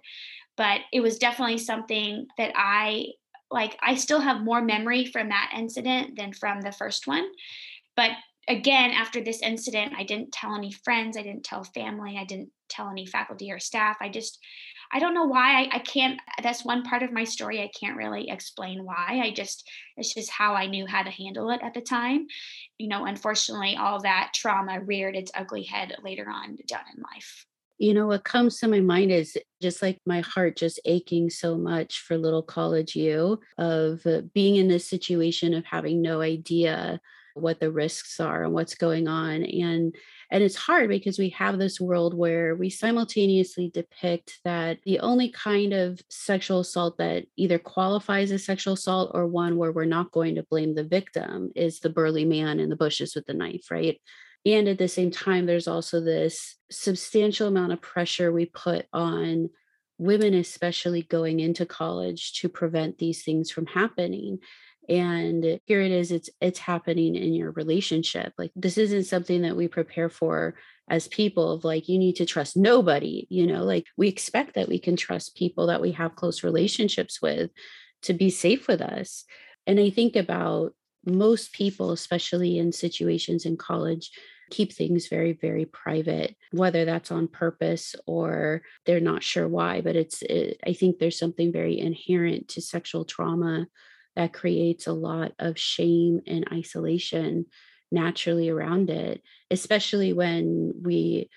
But 0.56 0.82
it 0.92 1.00
was 1.00 1.18
definitely 1.18 1.58
something 1.58 2.26
that 2.38 2.52
I 2.54 3.06
like 3.50 3.76
I 3.82 3.96
still 3.96 4.20
have 4.20 4.40
more 4.40 4.62
memory 4.62 5.04
from 5.04 5.28
that 5.28 5.52
incident 5.56 6.16
than 6.16 6.32
from 6.32 6.60
the 6.60 6.72
first 6.72 7.06
one. 7.06 7.26
But 7.96 8.12
again, 8.48 8.90
after 8.90 9.22
this 9.22 9.40
incident, 9.42 9.92
I 9.96 10.04
didn't 10.04 10.32
tell 10.32 10.54
any 10.54 10.72
friends, 10.72 11.16
I 11.16 11.22
didn't 11.22 11.44
tell 11.44 11.64
family, 11.64 12.16
I 12.18 12.24
didn't 12.24 12.50
tell 12.68 12.88
any 12.88 13.06
faculty 13.06 13.52
or 13.52 13.58
staff. 13.58 13.96
I 14.00 14.08
just, 14.08 14.38
I 14.92 14.98
don't 14.98 15.14
know 15.14 15.26
why. 15.26 15.62
I, 15.62 15.76
I 15.76 15.78
can't, 15.78 16.20
that's 16.42 16.64
one 16.64 16.82
part 16.82 17.02
of 17.02 17.12
my 17.12 17.24
story. 17.24 17.60
I 17.60 17.70
can't 17.78 17.96
really 17.96 18.30
explain 18.30 18.84
why. 18.84 19.20
I 19.22 19.32
just, 19.32 19.68
it's 19.96 20.14
just 20.14 20.30
how 20.30 20.54
I 20.54 20.66
knew 20.66 20.86
how 20.86 21.02
to 21.02 21.10
handle 21.10 21.50
it 21.50 21.60
at 21.62 21.74
the 21.74 21.80
time. 21.80 22.26
You 22.78 22.88
know, 22.88 23.04
unfortunately, 23.04 23.76
all 23.76 24.00
that 24.02 24.32
trauma 24.34 24.80
reared 24.80 25.16
its 25.16 25.30
ugly 25.34 25.62
head 25.62 25.96
later 26.02 26.28
on 26.28 26.56
down 26.66 26.84
in 26.94 27.02
life. 27.14 27.46
You 27.78 27.94
know, 27.94 28.06
what 28.06 28.24
comes 28.24 28.58
to 28.60 28.68
my 28.68 28.80
mind 28.80 29.10
is 29.10 29.36
just 29.60 29.82
like 29.82 29.98
my 30.06 30.20
heart 30.20 30.56
just 30.56 30.78
aching 30.84 31.30
so 31.30 31.56
much 31.56 32.00
for 32.00 32.16
little 32.16 32.42
college 32.42 32.94
you 32.94 33.40
of 33.58 34.06
being 34.34 34.56
in 34.56 34.68
this 34.68 34.86
situation 34.86 35.54
of 35.54 35.64
having 35.64 36.00
no 36.00 36.20
idea 36.20 37.00
what 37.34 37.60
the 37.60 37.70
risks 37.70 38.20
are 38.20 38.44
and 38.44 38.52
what's 38.52 38.74
going 38.74 39.08
on 39.08 39.44
and 39.44 39.94
and 40.30 40.42
it's 40.42 40.56
hard 40.56 40.88
because 40.88 41.18
we 41.18 41.28
have 41.30 41.58
this 41.58 41.78
world 41.78 42.14
where 42.14 42.54
we 42.54 42.70
simultaneously 42.70 43.70
depict 43.72 44.40
that 44.44 44.78
the 44.84 45.00
only 45.00 45.30
kind 45.30 45.74
of 45.74 46.00
sexual 46.08 46.60
assault 46.60 46.96
that 46.98 47.26
either 47.36 47.58
qualifies 47.58 48.32
as 48.32 48.44
sexual 48.44 48.74
assault 48.74 49.10
or 49.12 49.26
one 49.26 49.56
where 49.56 49.72
we're 49.72 49.84
not 49.84 50.10
going 50.10 50.36
to 50.36 50.42
blame 50.44 50.74
the 50.74 50.84
victim 50.84 51.50
is 51.54 51.80
the 51.80 51.90
burly 51.90 52.24
man 52.24 52.60
in 52.60 52.70
the 52.70 52.76
bushes 52.76 53.14
with 53.14 53.26
the 53.26 53.34
knife 53.34 53.70
right? 53.70 54.00
And 54.44 54.66
at 54.68 54.78
the 54.78 54.88
same 54.88 55.10
time 55.10 55.46
there's 55.46 55.68
also 55.68 56.00
this 56.00 56.56
substantial 56.70 57.48
amount 57.48 57.72
of 57.72 57.82
pressure 57.82 58.32
we 58.32 58.46
put 58.46 58.86
on 58.92 59.50
women 59.98 60.34
especially 60.34 61.02
going 61.02 61.40
into 61.40 61.66
college 61.66 62.32
to 62.40 62.48
prevent 62.48 62.98
these 62.98 63.22
things 63.22 63.50
from 63.50 63.66
happening 63.66 64.38
and 64.92 65.58
here 65.64 65.80
it 65.80 65.90
is 65.90 66.12
it's 66.12 66.28
it's 66.42 66.58
happening 66.58 67.16
in 67.16 67.32
your 67.32 67.50
relationship 67.52 68.34
like 68.36 68.52
this 68.54 68.76
isn't 68.76 69.04
something 69.04 69.40
that 69.40 69.56
we 69.56 69.66
prepare 69.66 70.10
for 70.10 70.54
as 70.90 71.08
people 71.08 71.52
of 71.52 71.64
like 71.64 71.88
you 71.88 71.98
need 71.98 72.14
to 72.16 72.26
trust 72.26 72.58
nobody 72.58 73.26
you 73.30 73.46
know 73.46 73.64
like 73.64 73.86
we 73.96 74.06
expect 74.06 74.54
that 74.54 74.68
we 74.68 74.78
can 74.78 74.94
trust 74.94 75.34
people 75.34 75.68
that 75.68 75.80
we 75.80 75.92
have 75.92 76.14
close 76.14 76.44
relationships 76.44 77.22
with 77.22 77.50
to 78.02 78.12
be 78.12 78.30
safe 78.30 78.68
with 78.68 78.82
us. 78.82 79.24
And 79.66 79.80
i 79.80 79.88
think 79.88 80.14
about 80.14 80.74
most 81.06 81.52
people 81.52 81.90
especially 81.92 82.58
in 82.58 82.70
situations 82.70 83.46
in 83.46 83.56
college 83.56 84.10
keep 84.50 84.72
things 84.72 85.08
very 85.08 85.32
very 85.32 85.64
private 85.64 86.36
whether 86.50 86.84
that's 86.84 87.10
on 87.10 87.26
purpose 87.26 87.94
or 88.06 88.60
they're 88.84 89.00
not 89.00 89.22
sure 89.22 89.48
why 89.48 89.80
but 89.80 89.96
it's 89.96 90.20
it, 90.22 90.60
i 90.66 90.74
think 90.74 90.98
there's 90.98 91.18
something 91.18 91.50
very 91.50 91.78
inherent 91.78 92.48
to 92.48 92.60
sexual 92.60 93.04
trauma 93.04 93.66
that 94.16 94.32
creates 94.32 94.86
a 94.86 94.92
lot 94.92 95.32
of 95.38 95.58
shame 95.58 96.20
and 96.26 96.46
isolation 96.52 97.46
naturally 97.90 98.48
around 98.48 98.90
it, 98.90 99.22
especially 99.50 100.12
when 100.12 100.72
we 100.82 101.28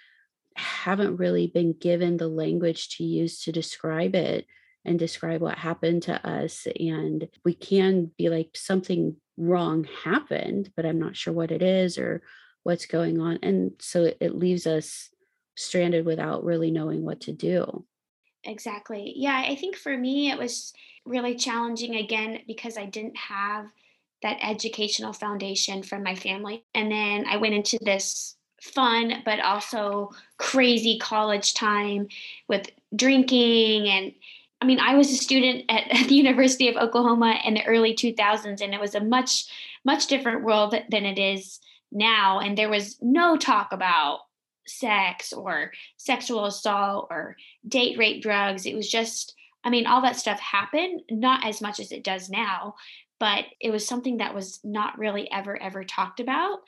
haven't 0.56 1.18
really 1.18 1.48
been 1.48 1.74
given 1.74 2.18
the 2.18 2.28
language 2.28 2.98
to 2.98 3.04
use 3.04 3.44
to 3.44 3.52
describe 3.52 4.16
it 4.16 4.46
and 4.86 4.98
describe 4.98 5.42
what 5.42 5.58
happened 5.58 6.04
to 6.04 6.28
us. 6.28 6.68
And 6.80 7.28
we 7.44 7.54
can 7.54 8.12
be 8.18 8.30
like, 8.30 8.52
something 8.56 9.16
wrong 9.38 9.88
happened, 10.04 10.72
but 10.76 10.86
I'm 10.86 11.00
not 11.00 11.18
sure 11.18 11.34
what 11.34 11.52
it 11.52 11.62
is 11.62 11.98
or 11.98 12.22
what's 12.64 12.86
going 12.86 13.20
on. 13.20 13.40
And 13.44 13.72
so 13.80 14.14
it 14.20 14.36
leaves 14.36 14.66
us 14.66 15.10
stranded 15.56 16.06
without 16.06 16.44
really 16.44 16.72
knowing 16.72 17.04
what 17.04 17.22
to 17.22 17.34
do. 17.34 17.86
Exactly. 18.46 19.14
Yeah, 19.16 19.44
I 19.48 19.56
think 19.56 19.76
for 19.76 19.98
me, 19.98 20.30
it 20.32 20.38
was 20.38 20.74
really 21.06 21.36
challenging 21.36 21.96
again 21.96 22.40
because 22.48 22.78
I 22.78 22.86
didn't 22.86 23.18
have 23.18 23.68
that 24.22 24.38
educational 24.42 25.14
foundation 25.14 25.84
from 25.84 26.04
my 26.04 26.16
family. 26.16 26.64
And 26.74 26.92
then 26.92 27.26
I 27.28 27.38
went 27.38 27.54
into 27.56 27.78
this 27.82 28.36
fun 28.62 29.22
but 29.26 29.40
also 29.40 30.10
crazy 30.38 30.98
college 31.00 31.54
time 31.54 32.08
with 32.48 32.70
drinking 32.96 33.88
and 33.88 34.14
I 34.62 34.66
mean, 34.66 34.80
I 34.80 34.96
was 34.96 35.12
a 35.12 35.18
student 35.18 35.66
at, 35.70 35.90
the 36.08 36.16
University 36.16 36.70
of 36.70 36.78
Oklahoma 36.78 37.40
in 37.46 37.54
the 37.56 37.66
early 37.66 37.94
2000s, 37.94 38.62
and 38.62 38.74
it 38.74 38.80
was 38.80 38.96
a 38.96 39.02
much, 39.04 39.46
much 39.84 40.08
different 40.08 40.44
world 40.44 40.74
than 40.90 41.06
it 41.06 41.20
is 41.20 41.60
now. 41.92 42.40
And 42.40 42.58
there 42.58 42.70
was 42.70 42.98
no 43.02 43.36
talk 43.38 43.74
about 43.74 44.22
sex 44.68 45.34
or 45.34 45.72
sexual 45.98 46.46
assault 46.46 47.08
or 47.10 47.36
date 47.68 47.98
rape 47.98 48.22
drugs. 48.22 48.66
It 48.66 48.76
was 48.76 48.90
just 48.90 49.36
I 49.64 49.72
mean, 49.72 49.88
all 49.88 50.02
that 50.04 50.16
stuff 50.16 50.40
happened, 50.40 51.02
not 51.10 51.44
as 51.44 51.60
much 51.60 51.80
as 51.80 51.92
it 51.92 52.04
does 52.04 52.30
now, 52.30 52.76
but 53.20 53.46
it 53.60 53.72
was 53.72 53.88
something 53.88 54.18
that 54.18 54.36
was 54.36 54.60
not 54.64 55.00
really 55.00 55.30
ever, 55.32 55.60
ever 55.60 55.84
talked 55.84 56.20
about. 56.20 56.60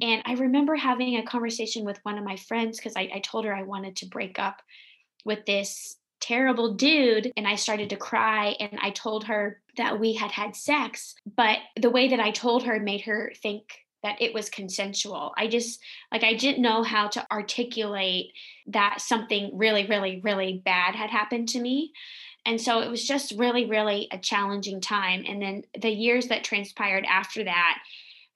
And 0.00 0.22
I 0.24 0.32
remember 0.32 0.74
having 0.74 1.16
a 1.16 1.24
conversation 1.24 1.84
with 1.84 2.00
one 2.04 2.16
of 2.16 2.24
my 2.24 2.36
friends 2.36 2.78
because 2.78 2.94
I, 2.96 3.10
I 3.12 3.20
told 3.20 3.44
her 3.44 3.54
I 3.54 3.64
wanted 3.64 3.96
to 3.96 4.06
break 4.06 4.38
up 4.38 4.62
with 5.24 5.44
this 5.44 5.96
terrible 6.20 6.74
dude 6.74 7.32
and 7.36 7.46
I 7.46 7.56
started 7.56 7.90
to 7.90 7.96
cry 7.96 8.56
and 8.58 8.78
I 8.80 8.90
told 8.90 9.24
her 9.24 9.60
that 9.76 10.00
we 10.00 10.14
had 10.14 10.32
had 10.32 10.56
sex 10.56 11.14
but 11.36 11.58
the 11.80 11.90
way 11.90 12.08
that 12.08 12.18
I 12.18 12.32
told 12.32 12.64
her 12.64 12.80
made 12.80 13.02
her 13.02 13.32
think 13.40 13.86
that 14.02 14.20
it 14.20 14.32
was 14.32 14.50
consensual. 14.50 15.32
I 15.36 15.48
just 15.48 15.80
like 16.12 16.24
I 16.24 16.34
didn't 16.34 16.62
know 16.62 16.82
how 16.82 17.08
to 17.08 17.26
articulate 17.32 18.32
that 18.68 19.00
something 19.00 19.50
really 19.54 19.86
really 19.86 20.20
really 20.22 20.62
bad 20.64 20.94
had 20.94 21.10
happened 21.10 21.48
to 21.50 21.60
me. 21.60 21.92
And 22.46 22.58
so 22.58 22.80
it 22.80 22.90
was 22.90 23.06
just 23.06 23.34
really, 23.36 23.66
really 23.66 24.08
a 24.10 24.16
challenging 24.16 24.80
time. 24.80 25.24
And 25.28 25.42
then 25.42 25.64
the 25.78 25.90
years 25.90 26.28
that 26.28 26.44
transpired 26.44 27.04
after 27.04 27.44
that 27.44 27.78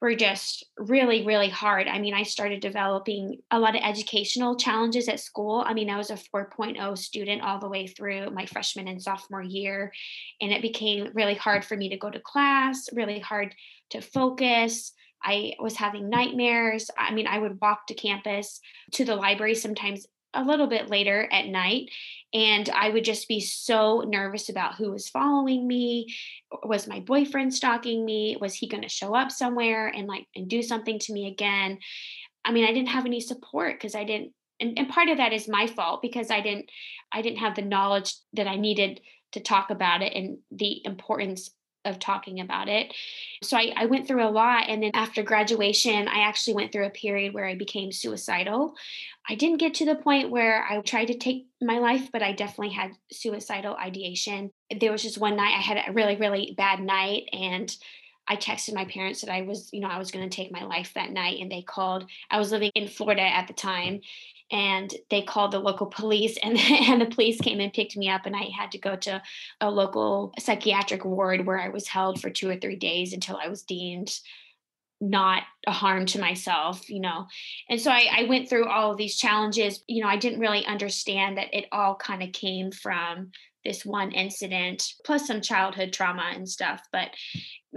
were 0.02 0.14
just 0.16 0.66
really, 0.76 1.24
really 1.24 1.48
hard. 1.48 1.86
I 1.86 2.00
mean, 2.00 2.12
I 2.12 2.24
started 2.24 2.60
developing 2.60 3.38
a 3.52 3.58
lot 3.58 3.76
of 3.76 3.82
educational 3.82 4.56
challenges 4.56 5.08
at 5.08 5.20
school. 5.20 5.64
I 5.64 5.72
mean, 5.74 5.88
I 5.88 5.96
was 5.96 6.10
a 6.10 6.16
4.0 6.16 6.98
student 6.98 7.40
all 7.40 7.60
the 7.60 7.68
way 7.68 7.86
through 7.86 8.30
my 8.32 8.44
freshman 8.44 8.88
and 8.88 9.00
sophomore 9.00 9.42
year. 9.42 9.92
And 10.40 10.52
it 10.52 10.60
became 10.60 11.12
really 11.14 11.36
hard 11.36 11.64
for 11.64 11.76
me 11.76 11.88
to 11.88 11.96
go 11.96 12.10
to 12.10 12.20
class, 12.20 12.88
really 12.92 13.20
hard 13.20 13.54
to 13.90 14.02
focus. 14.02 14.92
I 15.24 15.54
was 15.60 15.76
having 15.76 16.08
nightmares. 16.08 16.90
I 16.98 17.12
mean, 17.12 17.26
I 17.26 17.38
would 17.38 17.60
walk 17.60 17.86
to 17.86 17.94
campus 17.94 18.60
to 18.92 19.04
the 19.04 19.16
library 19.16 19.54
sometimes 19.54 20.06
a 20.34 20.44
little 20.44 20.66
bit 20.66 20.88
later 20.88 21.28
at 21.30 21.46
night 21.46 21.90
and 22.32 22.70
i 22.70 22.88
would 22.88 23.04
just 23.04 23.28
be 23.28 23.40
so 23.40 24.00
nervous 24.00 24.48
about 24.48 24.76
who 24.76 24.90
was 24.90 25.08
following 25.08 25.66
me. 25.66 26.14
Was 26.64 26.88
my 26.88 27.00
boyfriend 27.00 27.54
stalking 27.54 28.04
me? 28.04 28.36
Was 28.40 28.54
he 28.54 28.68
going 28.68 28.82
to 28.82 28.88
show 28.88 29.14
up 29.14 29.30
somewhere 29.30 29.88
and 29.88 30.06
like 30.06 30.26
and 30.34 30.48
do 30.48 30.62
something 30.62 30.98
to 31.00 31.12
me 31.12 31.26
again? 31.26 31.78
I 32.44 32.52
mean 32.52 32.64
i 32.64 32.72
didn't 32.72 32.88
have 32.88 33.06
any 33.06 33.20
support 33.20 33.74
because 33.74 33.94
i 33.94 34.04
didn't 34.04 34.32
and, 34.60 34.78
and 34.78 34.88
part 34.88 35.08
of 35.08 35.18
that 35.18 35.32
is 35.32 35.48
my 35.48 35.66
fault 35.66 36.02
because 36.02 36.30
i 36.30 36.40
didn't 36.40 36.70
i 37.12 37.22
didn't 37.22 37.38
have 37.38 37.54
the 37.54 37.62
knowledge 37.62 38.14
that 38.32 38.48
i 38.48 38.56
needed 38.56 39.00
to 39.32 39.40
talk 39.40 39.70
about 39.70 40.02
it 40.02 40.12
and 40.14 40.38
the 40.50 40.84
importance 40.84 41.50
of 41.84 41.98
talking 41.98 42.40
about 42.40 42.68
it. 42.68 42.94
So 43.42 43.56
I, 43.56 43.72
I, 43.76 43.86
went 43.86 44.06
through 44.06 44.26
a 44.26 44.30
lot. 44.30 44.68
And 44.68 44.82
then 44.82 44.92
after 44.94 45.22
graduation, 45.22 46.06
I 46.08 46.20
actually 46.20 46.54
went 46.54 46.72
through 46.72 46.86
a 46.86 46.90
period 46.90 47.34
where 47.34 47.46
I 47.46 47.56
became 47.56 47.92
suicidal. 47.92 48.74
I 49.28 49.34
didn't 49.34 49.58
get 49.58 49.74
to 49.74 49.84
the 49.84 49.96
point 49.96 50.30
where 50.30 50.64
I 50.64 50.80
tried 50.80 51.06
to 51.06 51.18
take 51.18 51.46
my 51.60 51.78
life, 51.78 52.10
but 52.12 52.22
I 52.22 52.32
definitely 52.32 52.74
had 52.74 52.92
suicidal 53.10 53.76
ideation. 53.76 54.50
There 54.80 54.92
was 54.92 55.02
just 55.02 55.18
one 55.18 55.36
night 55.36 55.56
I 55.56 55.60
had 55.60 55.82
a 55.88 55.92
really, 55.92 56.16
really 56.16 56.54
bad 56.56 56.80
night 56.80 57.24
and 57.32 57.74
I 58.28 58.36
texted 58.36 58.74
my 58.74 58.84
parents 58.84 59.20
that 59.20 59.32
I 59.32 59.42
was, 59.42 59.68
you 59.72 59.80
know, 59.80 59.88
I 59.88 59.98
was 59.98 60.10
going 60.10 60.28
to 60.28 60.34
take 60.34 60.52
my 60.52 60.64
life 60.64 60.92
that 60.94 61.10
night 61.10 61.40
and 61.40 61.50
they 61.50 61.62
called. 61.62 62.06
I 62.30 62.38
was 62.38 62.52
living 62.52 62.70
in 62.74 62.88
Florida 62.88 63.22
at 63.22 63.48
the 63.48 63.54
time 63.54 64.00
and 64.52 64.94
they 65.08 65.22
called 65.22 65.50
the 65.50 65.58
local 65.58 65.86
police 65.86 66.36
and, 66.42 66.56
and 66.58 67.00
the 67.00 67.06
police 67.06 67.40
came 67.40 67.58
and 67.58 67.72
picked 67.72 67.96
me 67.96 68.08
up 68.08 68.26
and 68.26 68.36
i 68.36 68.44
had 68.56 68.70
to 68.70 68.78
go 68.78 68.94
to 68.94 69.20
a 69.60 69.70
local 69.70 70.32
psychiatric 70.38 71.04
ward 71.04 71.46
where 71.46 71.58
i 71.58 71.68
was 71.68 71.88
held 71.88 72.20
for 72.20 72.30
two 72.30 72.48
or 72.48 72.56
three 72.56 72.76
days 72.76 73.12
until 73.12 73.36
i 73.42 73.48
was 73.48 73.62
deemed 73.62 74.20
not 75.00 75.42
a 75.66 75.72
harm 75.72 76.06
to 76.06 76.20
myself 76.20 76.88
you 76.88 77.00
know 77.00 77.26
and 77.68 77.80
so 77.80 77.90
I, 77.90 78.06
I 78.18 78.24
went 78.24 78.48
through 78.48 78.68
all 78.68 78.92
of 78.92 78.98
these 78.98 79.16
challenges 79.16 79.82
you 79.88 80.00
know 80.00 80.08
i 80.08 80.16
didn't 80.16 80.38
really 80.38 80.64
understand 80.64 81.38
that 81.38 81.52
it 81.52 81.66
all 81.72 81.96
kind 81.96 82.22
of 82.22 82.30
came 82.30 82.70
from 82.70 83.32
this 83.64 83.84
one 83.84 84.12
incident 84.12 84.84
plus 85.04 85.26
some 85.26 85.40
childhood 85.40 85.92
trauma 85.92 86.32
and 86.34 86.48
stuff 86.48 86.82
but 86.92 87.10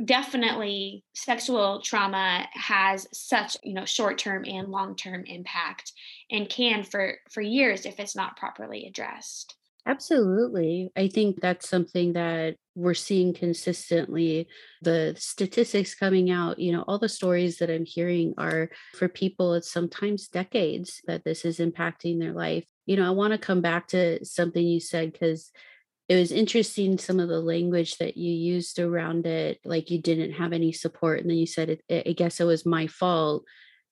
definitely 0.04 1.04
sexual 1.14 1.82
trauma 1.82 2.48
has 2.52 3.08
such 3.14 3.56
you 3.64 3.74
know 3.74 3.86
short-term 3.86 4.44
and 4.46 4.68
long-term 4.68 5.24
impact 5.26 5.94
and 6.30 6.50
can 6.50 6.84
for 6.84 7.16
for 7.32 7.42
years 7.42 7.86
if 7.86 8.00
it's 8.00 8.16
not 8.16 8.38
properly 8.38 8.86
addressed. 8.88 9.56
Absolutely. 9.88 10.90
I 10.96 11.08
think 11.08 11.40
that's 11.40 11.70
something 11.70 12.14
that 12.14 12.56
we're 12.74 12.96
seeing 12.96 13.36
consistently. 13.36 14.48
The 14.82 15.16
statistics 15.18 15.94
coming 15.94 16.32
out 16.32 16.60
you 16.60 16.72
know 16.72 16.84
all 16.88 17.00
the 17.00 17.08
stories 17.08 17.58
that 17.60 17.70
i'm 17.70 17.86
hearing 17.86 18.34
are 18.38 18.70
for 18.96 19.08
people 19.08 19.54
it's 19.54 19.72
sometimes 19.72 20.28
decades 20.28 21.02
that 21.08 21.24
this 21.24 21.46
is 21.46 21.60
impacting 21.60 22.20
their 22.20 22.34
life. 22.34 22.66
You 22.86 22.98
know 22.98 23.08
i 23.08 23.12
want 23.12 23.32
to 23.32 23.38
come 23.40 23.62
back 23.62 23.88
to 23.90 24.24
something 24.26 24.66
you 24.66 24.80
said 24.80 25.14
because 25.14 25.52
it 26.08 26.16
was 26.16 26.32
interesting 26.32 26.98
some 26.98 27.20
of 27.20 27.30
the 27.30 27.40
language 27.40 27.98
that 27.98 28.16
you 28.16 28.32
used 28.32 28.80
around 28.80 29.26
it 29.26 29.60
like 29.66 29.90
you 29.90 30.02
didn't 30.02 30.34
have 30.34 30.54
any 30.54 30.72
support 30.72 31.20
and 31.20 31.30
then 31.30 31.38
you 31.38 31.48
said 31.48 31.80
i 31.90 32.14
guess 32.16 32.40
it 32.40 32.46
was 32.46 32.66
my 32.66 32.88
fault 32.88 33.44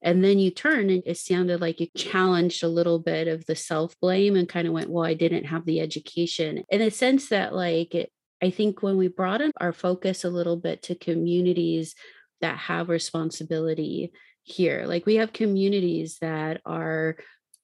and 0.02 0.24
then 0.24 0.38
you 0.38 0.52
turned 0.52 0.92
and 0.92 1.04
it 1.06 1.18
sounded 1.18 1.62
like 1.62 1.80
you 1.80 1.88
challenged 1.96 2.64
a 2.64 2.68
little 2.68 3.00
bit 3.00 3.28
of 3.28 3.46
the 3.46 3.56
self 3.56 4.00
blame 4.00 4.36
and 4.36 4.50
kind 4.50 4.68
of 4.68 4.74
went 4.74 4.90
well 4.90 5.06
i 5.06 5.14
didn't 5.14 5.46
have 5.46 5.66
the 5.66 5.80
education 5.80 6.64
in 6.70 6.82
a 6.82 6.92
sense 6.92 7.30
that 7.30 7.54
like 7.54 7.96
it, 7.96 8.12
i 8.42 8.50
think 8.50 8.82
when 8.82 8.98
we 8.98 9.08
broaden 9.08 9.52
our 9.60 9.74
focus 9.74 10.24
a 10.24 10.30
little 10.30 10.58
bit 10.58 10.82
to 10.84 10.96
communities 10.96 11.96
that 12.42 12.58
have 12.58 12.90
responsibility 12.90 14.12
here 14.44 14.84
like 14.86 15.06
we 15.06 15.16
have 15.16 15.34
communities 15.34 16.18
that 16.20 16.62
are 16.66 17.16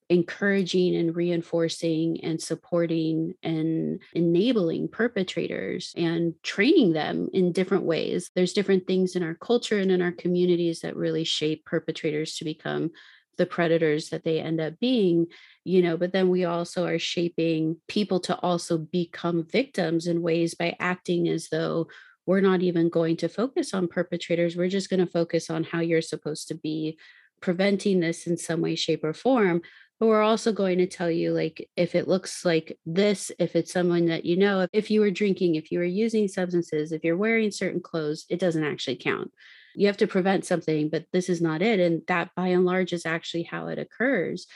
encouraging 0.09 0.95
and 0.95 1.15
reinforcing 1.15 2.23
and 2.23 2.41
supporting 2.41 3.35
and 3.43 4.01
enabling 4.13 4.87
perpetrators 4.87 5.93
and 5.95 6.33
training 6.41 6.93
them 6.93 7.29
in 7.31 7.51
different 7.51 7.83
ways. 7.83 8.31
There's 8.33 8.53
different 8.53 8.87
things 8.87 9.15
in 9.15 9.21
our 9.21 9.35
culture 9.35 9.77
and 9.77 9.91
in 9.91 10.01
our 10.01 10.11
communities 10.11 10.79
that 10.81 10.95
really 10.95 11.23
shape 11.23 11.63
perpetrators 11.63 12.35
to 12.37 12.43
become 12.43 12.91
the 13.37 13.45
predators 13.45 14.09
that 14.09 14.25
they 14.25 14.41
end 14.41 14.59
up 14.59 14.77
being 14.81 15.25
you 15.63 15.81
know 15.81 15.95
but 15.95 16.11
then 16.11 16.27
we 16.27 16.43
also 16.43 16.85
are 16.85 16.99
shaping 16.99 17.77
people 17.87 18.19
to 18.19 18.35
also 18.39 18.77
become 18.77 19.47
victims 19.49 20.07
in 20.07 20.21
ways 20.21 20.55
by 20.55 20.75
acting 20.77 21.25
as 21.29 21.47
though 21.47 21.87
we're 22.25 22.41
not 22.41 22.61
even 22.61 22.89
going 22.89 23.15
to 23.15 23.29
focus 23.29 23.73
on 23.73 23.87
perpetrators 23.87 24.57
we're 24.57 24.67
just 24.67 24.89
going 24.89 24.99
to 24.99 25.09
focus 25.09 25.49
on 25.49 25.63
how 25.63 25.79
you're 25.79 26.01
supposed 26.01 26.49
to 26.49 26.53
be 26.53 26.99
preventing 27.41 28.01
this 28.01 28.27
in 28.27 28.35
some 28.35 28.59
way 28.59 28.75
shape 28.75 29.05
or 29.05 29.13
form 29.13 29.61
but 29.99 30.07
we're 30.07 30.21
also 30.21 30.51
going 30.53 30.77
to 30.77 30.87
tell 30.87 31.11
you 31.11 31.33
like 31.33 31.69
if 31.75 31.93
it 31.93 32.07
looks 32.07 32.45
like 32.45 32.77
this 32.85 33.31
if 33.37 33.55
it's 33.55 33.73
someone 33.73 34.05
that 34.05 34.25
you 34.25 34.37
know 34.37 34.67
if 34.71 34.89
you 34.89 35.01
were 35.01 35.11
drinking 35.11 35.55
if 35.55 35.71
you 35.71 35.79
were 35.79 35.85
using 35.85 36.27
substances 36.27 36.91
if 36.91 37.03
you're 37.03 37.17
wearing 37.17 37.51
certain 37.51 37.81
clothes 37.81 38.25
it 38.29 38.39
doesn't 38.39 38.63
actually 38.63 38.95
count. 38.95 39.31
You 39.75 39.87
have 39.87 39.97
to 39.97 40.07
prevent 40.07 40.45
something 40.45 40.89
but 40.89 41.05
this 41.13 41.29
is 41.29 41.41
not 41.41 41.61
it 41.61 41.79
and 41.79 42.01
that 42.07 42.31
by 42.35 42.47
and 42.47 42.65
large 42.65 42.93
is 42.93 43.05
actually 43.05 43.43
how 43.43 43.67
it 43.67 43.79
occurs. 43.79 44.47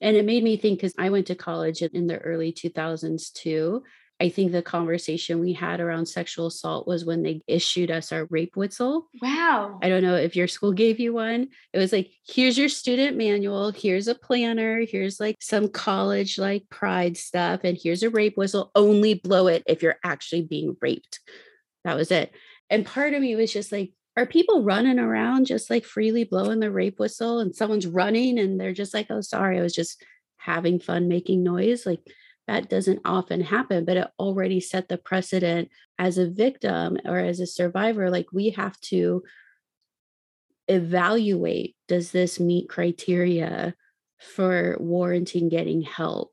And 0.00 0.16
it 0.16 0.26
made 0.26 0.44
me 0.44 0.56
think 0.56 0.78
because 0.78 0.94
i 0.98 1.10
went 1.10 1.26
to 1.28 1.34
college 1.34 1.82
in 1.82 2.06
the 2.06 2.18
early 2.18 2.52
2000s 2.52 3.32
too 3.32 3.82
I 4.18 4.30
think 4.30 4.52
the 4.52 4.62
conversation 4.62 5.40
we 5.40 5.52
had 5.52 5.78
around 5.78 6.06
sexual 6.06 6.46
assault 6.46 6.86
was 6.86 7.04
when 7.04 7.22
they 7.22 7.42
issued 7.46 7.90
us 7.90 8.12
our 8.12 8.26
rape 8.30 8.56
whistle. 8.56 9.08
Wow. 9.20 9.78
I 9.82 9.90
don't 9.90 10.02
know 10.02 10.14
if 10.14 10.34
your 10.34 10.48
school 10.48 10.72
gave 10.72 10.98
you 10.98 11.12
one. 11.12 11.48
It 11.74 11.78
was 11.78 11.92
like, 11.92 12.10
here's 12.26 12.56
your 12.56 12.70
student 12.70 13.18
manual, 13.18 13.72
here's 13.72 14.08
a 14.08 14.14
planner, 14.14 14.86
here's 14.88 15.20
like 15.20 15.36
some 15.40 15.68
college 15.68 16.38
like 16.38 16.64
pride 16.70 17.18
stuff, 17.18 17.60
and 17.62 17.78
here's 17.80 18.02
a 18.02 18.08
rape 18.08 18.38
whistle. 18.38 18.70
Only 18.74 19.14
blow 19.14 19.48
it 19.48 19.62
if 19.66 19.82
you're 19.82 19.98
actually 20.02 20.42
being 20.42 20.76
raped. 20.80 21.20
That 21.84 21.96
was 21.96 22.10
it. 22.10 22.32
And 22.70 22.86
part 22.86 23.12
of 23.12 23.20
me 23.20 23.36
was 23.36 23.52
just 23.52 23.70
like, 23.70 23.92
are 24.16 24.24
people 24.24 24.64
running 24.64 24.98
around 24.98 25.44
just 25.44 25.68
like 25.68 25.84
freely 25.84 26.24
blowing 26.24 26.60
the 26.60 26.70
rape 26.70 26.98
whistle 26.98 27.38
and 27.38 27.54
someone's 27.54 27.86
running 27.86 28.38
and 28.38 28.58
they're 28.58 28.72
just 28.72 28.94
like, 28.94 29.08
oh, 29.10 29.20
sorry, 29.20 29.58
I 29.58 29.62
was 29.62 29.74
just 29.74 30.02
having 30.38 30.80
fun 30.80 31.06
making 31.06 31.42
noise? 31.42 31.84
Like, 31.84 32.00
that 32.46 32.68
doesn't 32.68 33.00
often 33.04 33.40
happen, 33.40 33.84
but 33.84 33.96
it 33.96 34.08
already 34.18 34.60
set 34.60 34.88
the 34.88 34.98
precedent 34.98 35.68
as 35.98 36.18
a 36.18 36.30
victim 36.30 36.96
or 37.04 37.18
as 37.18 37.40
a 37.40 37.46
survivor. 37.46 38.10
Like 38.10 38.26
we 38.32 38.50
have 38.50 38.80
to 38.82 39.22
evaluate 40.68 41.76
does 41.86 42.10
this 42.10 42.40
meet 42.40 42.68
criteria 42.68 43.74
for 44.18 44.76
warranting 44.80 45.48
getting 45.48 45.82
help? 45.82 46.32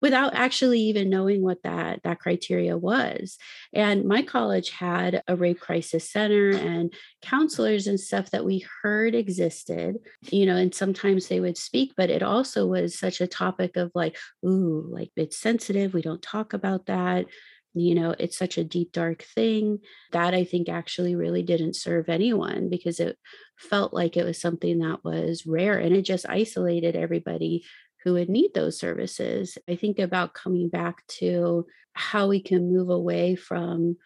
Without 0.00 0.34
actually 0.34 0.80
even 0.80 1.10
knowing 1.10 1.42
what 1.42 1.62
that 1.62 2.00
that 2.04 2.20
criteria 2.20 2.76
was. 2.76 3.36
And 3.72 4.04
my 4.04 4.22
college 4.22 4.70
had 4.70 5.22
a 5.26 5.36
rape 5.36 5.60
crisis 5.60 6.10
center 6.10 6.50
and 6.50 6.92
counselors 7.22 7.86
and 7.86 7.98
stuff 7.98 8.30
that 8.30 8.44
we 8.44 8.64
heard 8.82 9.14
existed 9.14 9.96
you 10.30 10.46
know 10.46 10.56
and 10.56 10.74
sometimes 10.74 11.28
they 11.28 11.40
would 11.40 11.56
speak 11.56 11.92
but 11.96 12.10
it 12.10 12.22
also 12.22 12.66
was 12.66 12.98
such 12.98 13.20
a 13.20 13.26
topic 13.26 13.76
of 13.76 13.90
like 13.94 14.16
ooh 14.46 14.86
like 14.90 15.10
it's 15.16 15.36
sensitive 15.36 15.94
we 15.94 16.02
don't 16.02 16.22
talk 16.22 16.52
about 16.52 16.86
that. 16.86 17.26
You 17.74 17.94
know 17.94 18.14
it's 18.18 18.36
such 18.36 18.58
a 18.58 18.64
deep 18.64 18.92
dark 18.92 19.22
thing 19.22 19.80
that 20.12 20.34
i 20.34 20.42
think 20.42 20.68
actually 20.68 21.14
really 21.14 21.42
didn't 21.42 21.76
serve 21.76 22.08
anyone 22.08 22.70
because 22.70 22.98
it 22.98 23.16
felt 23.56 23.92
like 23.92 24.16
it 24.16 24.24
was 24.24 24.40
something 24.40 24.78
that 24.78 25.04
was 25.04 25.46
rare 25.46 25.78
and 25.78 25.94
it 25.94 26.02
just 26.02 26.28
isolated 26.28 26.96
everybody 26.96 27.64
who 28.04 28.14
would 28.14 28.28
need 28.28 28.54
those 28.54 28.78
services. 28.78 29.58
I 29.68 29.76
think 29.76 29.98
about 29.98 30.34
coming 30.34 30.68
back 30.68 31.06
to 31.18 31.66
how 31.92 32.28
we 32.28 32.40
can 32.40 32.72
move 32.72 32.90
away 32.90 33.34
from 33.34 33.96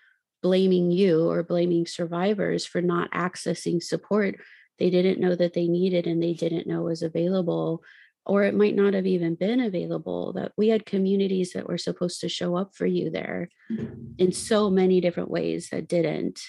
blaming 0.42 0.90
you 0.90 1.28
or 1.28 1.42
blaming 1.42 1.86
survivors 1.86 2.66
for 2.66 2.80
not 2.82 3.10
accessing 3.12 3.82
support 3.82 4.36
they 4.78 4.90
didn't 4.90 5.20
know 5.20 5.36
that 5.36 5.52
they 5.52 5.68
needed 5.68 6.06
and 6.06 6.20
they 6.20 6.34
didn't 6.34 6.66
know 6.66 6.82
was 6.82 7.02
available 7.02 7.82
or 8.24 8.44
it 8.44 8.54
might 8.54 8.74
not 8.74 8.94
have 8.94 9.06
even 9.06 9.34
been 9.34 9.60
available 9.60 10.32
that 10.32 10.52
we 10.56 10.68
had 10.68 10.86
communities 10.86 11.52
that 11.52 11.68
were 11.68 11.78
supposed 11.78 12.20
to 12.20 12.28
show 12.28 12.56
up 12.56 12.74
for 12.74 12.86
you 12.86 13.10
there 13.10 13.48
in 13.70 13.76
mm-hmm. 13.76 14.30
so 14.30 14.68
many 14.70 15.00
different 15.00 15.30
ways 15.30 15.68
that 15.70 15.86
didn't 15.86 16.40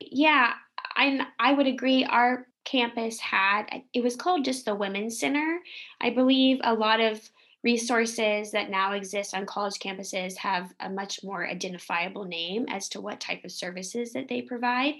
yeah 0.00 0.52
i 0.96 1.20
i 1.38 1.52
would 1.52 1.66
agree 1.66 2.04
our 2.04 2.46
campus 2.64 3.18
had 3.18 3.82
it 3.92 4.02
was 4.02 4.16
called 4.16 4.44
just 4.44 4.64
the 4.64 4.74
women's 4.74 5.18
center. 5.18 5.60
I 6.00 6.10
believe 6.10 6.60
a 6.62 6.74
lot 6.74 7.00
of 7.00 7.20
resources 7.62 8.50
that 8.50 8.70
now 8.70 8.92
exist 8.92 9.34
on 9.34 9.46
college 9.46 9.74
campuses 9.74 10.36
have 10.36 10.72
a 10.80 10.90
much 10.90 11.22
more 11.22 11.46
identifiable 11.46 12.24
name 12.24 12.66
as 12.68 12.88
to 12.88 13.00
what 13.00 13.20
type 13.20 13.44
of 13.44 13.52
services 13.52 14.12
that 14.12 14.28
they 14.28 14.42
provide. 14.42 14.94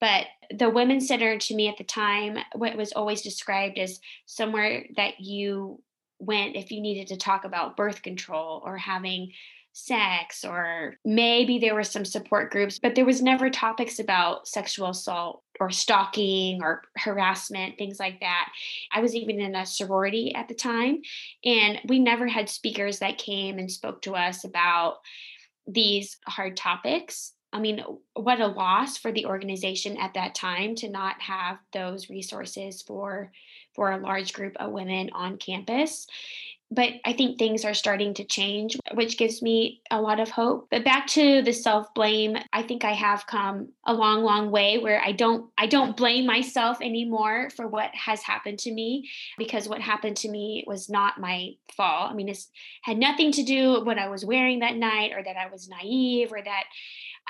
But 0.00 0.26
the 0.56 0.70
women's 0.70 1.06
center 1.06 1.38
to 1.38 1.54
me 1.54 1.68
at 1.68 1.76
the 1.76 1.84
time 1.84 2.38
what 2.54 2.76
was 2.76 2.92
always 2.92 3.20
described 3.22 3.78
as 3.78 4.00
somewhere 4.26 4.86
that 4.96 5.20
you 5.20 5.82
went 6.18 6.56
if 6.56 6.72
you 6.72 6.80
needed 6.80 7.08
to 7.08 7.16
talk 7.16 7.44
about 7.44 7.76
birth 7.76 8.02
control 8.02 8.62
or 8.64 8.76
having 8.76 9.32
sex 9.78 10.44
or 10.44 10.96
maybe 11.04 11.58
there 11.58 11.74
were 11.74 11.84
some 11.84 12.04
support 12.04 12.50
groups 12.50 12.78
but 12.78 12.94
there 12.94 13.04
was 13.04 13.22
never 13.22 13.48
topics 13.48 13.98
about 13.98 14.48
sexual 14.48 14.90
assault 14.90 15.42
or 15.60 15.70
stalking 15.70 16.60
or 16.62 16.82
harassment 16.96 17.78
things 17.78 17.98
like 17.98 18.20
that. 18.20 18.48
I 18.92 19.00
was 19.00 19.14
even 19.14 19.40
in 19.40 19.54
a 19.54 19.64
sorority 19.64 20.34
at 20.34 20.48
the 20.48 20.54
time 20.54 21.02
and 21.44 21.78
we 21.86 21.98
never 21.98 22.26
had 22.26 22.48
speakers 22.48 22.98
that 22.98 23.18
came 23.18 23.58
and 23.58 23.70
spoke 23.70 24.02
to 24.02 24.14
us 24.14 24.44
about 24.44 24.98
these 25.66 26.16
hard 26.26 26.56
topics. 26.56 27.34
I 27.52 27.60
mean, 27.60 27.82
what 28.14 28.40
a 28.40 28.46
loss 28.46 28.98
for 28.98 29.12
the 29.12 29.26
organization 29.26 29.96
at 29.96 30.14
that 30.14 30.34
time 30.34 30.74
to 30.76 30.90
not 30.90 31.20
have 31.22 31.58
those 31.72 32.10
resources 32.10 32.82
for 32.82 33.32
for 33.74 33.92
a 33.92 33.98
large 33.98 34.32
group 34.32 34.56
of 34.56 34.72
women 34.72 35.10
on 35.12 35.38
campus 35.38 36.06
but 36.70 36.92
I 37.04 37.14
think 37.14 37.38
things 37.38 37.64
are 37.64 37.72
starting 37.72 38.12
to 38.14 38.24
change, 38.24 38.76
which 38.92 39.16
gives 39.16 39.40
me 39.40 39.80
a 39.90 40.00
lot 40.00 40.20
of 40.20 40.28
hope. 40.28 40.68
But 40.70 40.84
back 40.84 41.06
to 41.08 41.40
the 41.40 41.52
self-blame, 41.52 42.36
I 42.52 42.62
think 42.62 42.84
I 42.84 42.92
have 42.92 43.26
come 43.26 43.70
a 43.86 43.94
long, 43.94 44.22
long 44.22 44.50
way 44.50 44.76
where 44.78 45.00
I 45.00 45.12
don't 45.12 45.50
I 45.56 45.66
don't 45.66 45.96
blame 45.96 46.26
myself 46.26 46.78
anymore 46.82 47.48
for 47.56 47.66
what 47.66 47.94
has 47.94 48.22
happened 48.22 48.58
to 48.60 48.72
me 48.72 49.08
because 49.38 49.68
what 49.68 49.80
happened 49.80 50.18
to 50.18 50.28
me 50.28 50.64
was 50.66 50.90
not 50.90 51.18
my 51.18 51.52
fault. 51.74 52.10
I 52.10 52.14
mean, 52.14 52.28
it 52.28 52.38
had 52.82 52.98
nothing 52.98 53.32
to 53.32 53.42
do 53.42 53.72
with 53.72 53.84
what 53.84 53.98
I 53.98 54.08
was 54.08 54.24
wearing 54.24 54.58
that 54.58 54.76
night 54.76 55.12
or 55.12 55.22
that 55.22 55.36
I 55.36 55.50
was 55.50 55.68
naive 55.68 56.32
or 56.32 56.42
that 56.42 56.64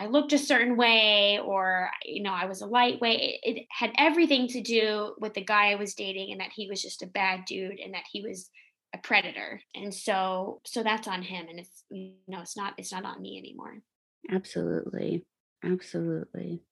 I 0.00 0.06
looked 0.06 0.32
a 0.32 0.38
certain 0.38 0.76
way 0.76 1.38
or 1.44 1.90
you 2.04 2.22
know 2.22 2.32
I 2.32 2.46
was 2.46 2.60
a 2.60 2.66
lightweight 2.66 3.20
it, 3.20 3.40
it 3.42 3.66
had 3.70 3.92
everything 3.98 4.48
to 4.48 4.60
do 4.60 5.14
with 5.20 5.34
the 5.34 5.44
guy 5.44 5.70
I 5.70 5.76
was 5.76 5.94
dating 5.94 6.32
and 6.32 6.40
that 6.40 6.52
he 6.54 6.68
was 6.68 6.82
just 6.82 7.02
a 7.02 7.06
bad 7.06 7.44
dude 7.46 7.80
and 7.80 7.94
that 7.94 8.04
he 8.10 8.22
was 8.22 8.50
a 8.94 8.98
predator 8.98 9.60
and 9.74 9.92
so 9.92 10.60
so 10.64 10.82
that's 10.82 11.08
on 11.08 11.22
him 11.22 11.46
and 11.48 11.58
it's 11.60 11.84
you 11.90 12.12
know 12.26 12.40
it's 12.40 12.56
not 12.56 12.74
it's 12.78 12.92
not 12.92 13.04
on 13.04 13.20
me 13.20 13.38
anymore 13.38 13.78
absolutely 14.30 15.24
absolutely 15.62 16.62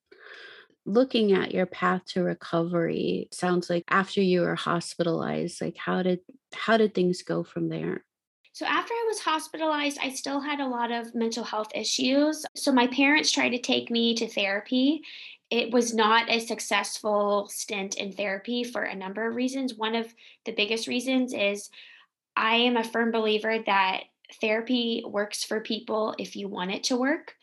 looking 0.87 1.33
at 1.33 1.53
your 1.53 1.67
path 1.67 2.03
to 2.07 2.23
recovery 2.23 3.29
sounds 3.33 3.69
like 3.69 3.85
after 3.89 4.23
you 4.23 4.41
were 4.41 4.55
hospitalized 4.55 5.61
like 5.61 5.77
how 5.77 6.03
did 6.03 6.21
how 6.55 6.77
did 6.77 6.95
things 6.95 7.23
go 7.23 7.45
from 7.45 7.69
there 7.69 8.03
so 8.57 8.65
after 8.65 8.95
I 8.95 9.05
was 9.07 9.21
hospitalized, 9.21 9.99
I 10.03 10.15
still 10.15 10.41
had 10.41 10.61
a 10.61 10.67
lot 10.67 10.91
of 10.91 11.15
mental 11.15 11.45
health 11.45 11.69
issues. 11.75 12.43
So 12.55 12.73
my 12.73 12.87
parents 12.87 13.31
tried 13.31 13.51
to 13.51 13.61
take 13.61 13.91
me 13.91 14.15
to 14.15 14.27
therapy. 14.27 15.03
It 15.51 15.71
was 15.71 15.93
not 15.93 16.31
a 16.31 16.41
successful 16.41 17.51
stint 17.53 17.97
in 17.97 18.13
therapy 18.13 18.65
for 18.65 18.85
a 18.85 18.95
number 18.95 19.29
of 19.29 19.37
reasons. 19.37 19.75
One 19.75 19.95
of 19.95 20.15
the 20.47 20.53
biggest 20.53 20.89
reasons 20.89 21.35
is 21.35 21.69
I 22.37 22.57
am 22.57 22.77
a 22.77 22.85
firm 22.85 23.11
believer 23.13 23.59
that 23.67 24.03
therapy 24.41 25.03
works 25.07 25.45
for 25.45 25.61
people 25.61 26.15
if 26.19 26.37
you 26.37 26.49
want 26.49 26.73
it 26.73 26.85
to 26.85 26.97
work. 26.97 27.35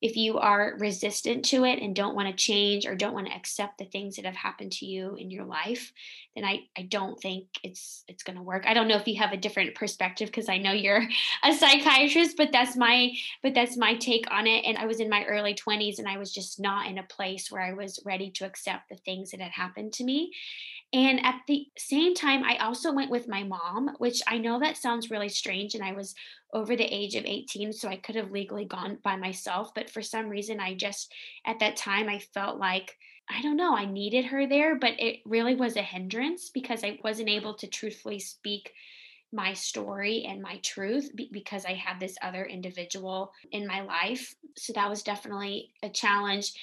if 0.00 0.16
you 0.16 0.38
are 0.38 0.76
resistant 0.78 1.44
to 1.44 1.64
it 1.64 1.80
and 1.82 1.96
don't 1.96 2.14
want 2.14 2.28
to 2.28 2.34
change 2.34 2.86
or 2.86 2.94
don't 2.94 3.14
want 3.14 3.26
to 3.26 3.34
accept 3.34 3.78
the 3.78 3.84
things 3.84 4.14
that 4.14 4.24
have 4.24 4.36
happened 4.36 4.70
to 4.70 4.86
you 4.86 5.16
in 5.16 5.28
your 5.28 5.44
life 5.44 5.92
then 6.36 6.44
i 6.44 6.60
i 6.76 6.82
don't 6.82 7.20
think 7.20 7.46
it's 7.64 8.04
it's 8.06 8.22
going 8.22 8.36
to 8.36 8.42
work. 8.42 8.64
I 8.64 8.74
don't 8.74 8.86
know 8.86 8.96
if 8.96 9.08
you 9.08 9.18
have 9.20 9.32
a 9.32 9.36
different 9.36 9.74
perspective 9.74 10.28
because 10.28 10.48
i 10.48 10.58
know 10.58 10.70
you're 10.72 11.02
a 11.42 11.52
psychiatrist 11.52 12.36
but 12.36 12.52
that's 12.52 12.76
my 12.76 13.10
but 13.42 13.54
that's 13.54 13.76
my 13.76 13.94
take 13.96 14.30
on 14.30 14.46
it. 14.46 14.64
And 14.64 14.78
i 14.78 14.86
was 14.86 15.00
in 15.00 15.10
my 15.10 15.24
early 15.24 15.54
20s 15.54 15.98
and 15.98 16.06
i 16.08 16.16
was 16.18 16.32
just 16.32 16.60
not 16.60 16.86
in 16.86 16.98
a 16.98 17.02
place 17.02 17.50
where 17.50 17.62
i 17.62 17.72
was 17.72 18.00
ready 18.04 18.30
to 18.36 18.46
accept 18.46 18.88
the 18.88 18.96
things 18.96 19.32
that 19.32 19.40
had 19.40 19.52
happened 19.52 19.92
to 19.94 20.04
me 20.04 20.32
and 20.92 21.24
at 21.24 21.42
the 21.46 21.66
same 21.76 22.14
time, 22.14 22.42
I 22.44 22.56
also 22.56 22.92
went 22.92 23.10
with 23.10 23.28
my 23.28 23.42
mom, 23.42 23.90
which 23.98 24.22
I 24.26 24.38
know 24.38 24.58
that 24.58 24.78
sounds 24.78 25.10
really 25.10 25.28
strange. 25.28 25.74
And 25.74 25.84
I 25.84 25.92
was 25.92 26.14
over 26.54 26.76
the 26.76 26.84
age 26.84 27.14
of 27.14 27.26
18, 27.26 27.74
so 27.74 27.88
I 27.88 27.96
could 27.96 28.14
have 28.14 28.30
legally 28.30 28.64
gone 28.64 28.96
by 29.02 29.16
myself. 29.16 29.74
But 29.74 29.90
for 29.90 30.00
some 30.00 30.28
reason, 30.28 30.60
I 30.60 30.74
just, 30.74 31.12
at 31.44 31.58
that 31.58 31.76
time, 31.76 32.08
I 32.08 32.18
felt 32.18 32.58
like, 32.58 32.96
I 33.28 33.42
don't 33.42 33.58
know, 33.58 33.76
I 33.76 33.84
needed 33.84 34.24
her 34.26 34.46
there, 34.46 34.76
but 34.76 34.98
it 34.98 35.18
really 35.26 35.54
was 35.54 35.76
a 35.76 35.82
hindrance 35.82 36.48
because 36.48 36.82
I 36.82 36.98
wasn't 37.04 37.28
able 37.28 37.52
to 37.54 37.66
truthfully 37.66 38.18
speak 38.18 38.72
my 39.30 39.52
story 39.52 40.24
and 40.26 40.40
my 40.40 40.58
truth 40.62 41.10
because 41.30 41.66
I 41.66 41.74
had 41.74 42.00
this 42.00 42.16
other 42.22 42.46
individual 42.46 43.30
in 43.52 43.66
my 43.66 43.82
life. 43.82 44.34
So 44.56 44.72
that 44.72 44.88
was 44.88 45.02
definitely 45.02 45.74
a 45.82 45.90
challenge. 45.90 46.54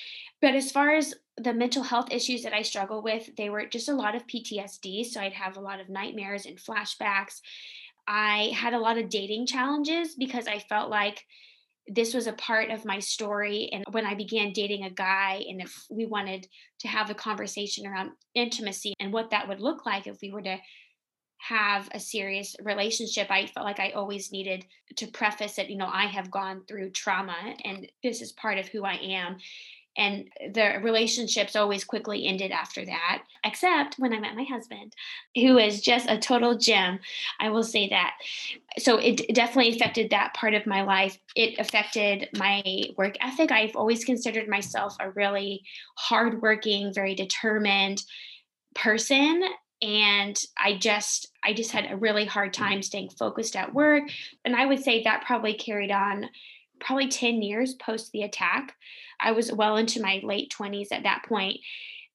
But 0.41 0.55
as 0.55 0.71
far 0.71 0.95
as 0.95 1.13
the 1.37 1.53
mental 1.53 1.83
health 1.83 2.07
issues 2.11 2.43
that 2.43 2.53
I 2.53 2.61
struggle 2.61 3.01
with, 3.01 3.35
they 3.35 3.49
were 3.49 3.65
just 3.65 3.89
a 3.89 3.95
lot 3.95 4.15
of 4.15 4.25
PTSD. 4.27 5.05
So 5.05 5.19
I'd 5.19 5.33
have 5.33 5.57
a 5.57 5.61
lot 5.61 5.79
of 5.79 5.89
nightmares 5.89 6.45
and 6.45 6.57
flashbacks. 6.57 7.41
I 8.07 8.51
had 8.55 8.73
a 8.73 8.79
lot 8.79 8.97
of 8.97 9.09
dating 9.09 9.47
challenges 9.47 10.15
because 10.15 10.47
I 10.47 10.59
felt 10.59 10.89
like 10.89 11.25
this 11.87 12.13
was 12.13 12.27
a 12.27 12.33
part 12.33 12.71
of 12.71 12.85
my 12.85 12.99
story. 12.99 13.69
And 13.71 13.83
when 13.91 14.05
I 14.05 14.15
began 14.15 14.53
dating 14.53 14.85
a 14.85 14.89
guy, 14.89 15.43
and 15.47 15.61
if 15.61 15.85
we 15.89 16.05
wanted 16.05 16.47
to 16.79 16.87
have 16.87 17.09
a 17.09 17.15
conversation 17.15 17.85
around 17.85 18.11
intimacy 18.33 18.93
and 18.99 19.11
what 19.11 19.31
that 19.31 19.47
would 19.47 19.59
look 19.59 19.85
like 19.85 20.07
if 20.07 20.19
we 20.21 20.31
were 20.31 20.41
to 20.41 20.57
have 21.37 21.89
a 21.91 21.99
serious 21.99 22.55
relationship, 22.63 23.29
I 23.29 23.45
felt 23.45 23.65
like 23.65 23.79
I 23.79 23.91
always 23.91 24.31
needed 24.31 24.65
to 24.95 25.07
preface 25.07 25.59
it, 25.59 25.69
you 25.69 25.77
know, 25.77 25.89
I 25.91 26.05
have 26.05 26.31
gone 26.31 26.63
through 26.67 26.91
trauma 26.91 27.35
and 27.63 27.87
this 28.01 28.21
is 28.21 28.31
part 28.31 28.57
of 28.57 28.67
who 28.67 28.83
I 28.83 28.95
am 28.95 29.37
and 29.97 30.25
the 30.53 30.79
relationships 30.81 31.55
always 31.55 31.83
quickly 31.83 32.25
ended 32.25 32.51
after 32.51 32.85
that 32.85 33.23
except 33.43 33.95
when 33.97 34.13
i 34.13 34.19
met 34.19 34.35
my 34.35 34.43
husband 34.43 34.93
who 35.35 35.57
is 35.57 35.81
just 35.81 36.09
a 36.09 36.17
total 36.17 36.57
gem 36.57 36.99
i 37.39 37.49
will 37.49 37.63
say 37.63 37.89
that. 37.89 38.13
So 38.77 38.97
it 38.97 39.33
definitely 39.33 39.75
affected 39.75 40.09
that 40.09 40.33
part 40.33 40.53
of 40.53 40.65
my 40.65 40.81
life. 40.81 41.17
It 41.35 41.59
affected 41.59 42.29
my 42.37 42.83
work 42.97 43.15
ethic. 43.21 43.51
I've 43.51 43.75
always 43.75 44.03
considered 44.03 44.47
myself 44.47 44.95
a 44.99 45.11
really 45.11 45.63
hardworking 45.95 46.93
very 46.93 47.15
determined 47.15 48.03
person 48.73 49.41
and 49.81 50.41
i 50.57 50.77
just 50.77 51.31
i 51.43 51.53
just 51.53 51.71
had 51.71 51.89
a 51.89 51.95
really 51.97 52.25
hard 52.25 52.53
time 52.53 52.81
staying 52.81 53.09
focused 53.09 53.55
at 53.55 53.73
work 53.73 54.03
and 54.43 54.55
i 54.55 54.65
would 54.65 54.81
say 54.81 55.03
that 55.03 55.23
probably 55.25 55.53
carried 55.53 55.91
on 55.91 56.29
probably 56.79 57.07
10 57.07 57.41
years 57.41 57.73
post 57.75 58.11
the 58.11 58.23
attack. 58.23 58.75
I 59.19 59.31
was 59.31 59.51
well 59.51 59.77
into 59.77 60.01
my 60.01 60.21
late 60.23 60.53
20s 60.57 60.87
at 60.91 61.03
that 61.03 61.23
point. 61.27 61.59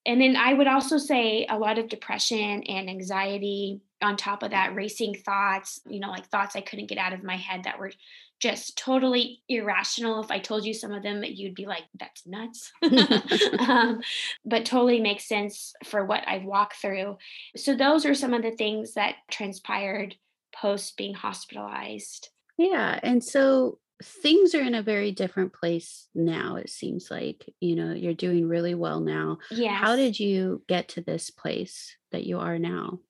And 0.07 0.21
then 0.21 0.37
I 0.37 0.55
would 0.55 0.67
also 0.67 0.97
say 0.97 1.47
a 1.49 1.59
lot 1.59 1.79
of 1.79 1.89
depression 1.89 2.63
and 2.63 2.89
anxiety 2.89 3.81
on 4.03 4.17
top 4.17 4.43
of 4.43 4.53
that, 4.53 4.75
racing 4.75 5.15
thoughts, 5.15 5.81
you 5.87 6.01
know, 6.01 6.09
like 6.09 6.27
thoughts 6.29 6.57
I 6.57 6.63
couldn't 6.63 6.89
get 6.89 6.99
out 6.99 7.13
of 7.13 7.23
my 7.23 7.37
head 7.37 7.65
that 7.65 7.79
were 7.79 7.93
just 8.41 8.79
totally 8.79 9.43
irrational. 9.49 10.23
If 10.23 10.31
I 10.31 10.39
told 10.39 10.65
you 10.65 10.73
some 10.73 10.93
of 10.93 11.03
them, 11.03 11.23
you'd 11.23 11.55
be 11.55 11.67
like, 11.67 11.85
that's 11.99 12.27
nuts. 12.27 12.73
um, 13.59 14.01
but 14.47 14.65
totally 14.65 15.01
makes 15.01 15.29
sense 15.29 15.75
for 15.85 16.07
what 16.07 16.27
I've 16.27 16.45
walked 16.45 16.77
through. 16.77 17.19
So, 17.57 17.77
those 17.77 18.07
are 18.07 18.15
some 18.15 18.33
of 18.33 18.43
the 18.43 18.53
things 18.53 18.95
that 18.95 19.17
transpired 19.31 20.17
post 20.55 20.97
being 20.97 21.15
hospitalized. 21.15 22.31
Yeah. 22.57 22.99
And 23.03 23.23
so, 23.23 23.79
things 24.03 24.55
are 24.55 24.63
in 24.63 24.75
a 24.75 24.83
very 24.83 25.13
different 25.13 25.53
place 25.53 26.09
now 26.15 26.57
it 26.57 26.71
seems 26.71 27.11
like 27.11 27.53
you 27.61 27.77
know 27.77 27.93
you're 27.93 28.15
doing 28.15 28.49
really 28.49 28.75
well 28.75 29.01
now. 29.01 29.39
Yeah 29.51 29.75
how 29.75 29.97
did 29.97 30.19
you 30.19 30.63
get 30.69 30.89
to 30.91 31.01
this 31.01 31.31
place 31.31 31.97
that 32.13 32.25
you 32.25 32.39
are 32.39 32.59
now? 32.59 33.01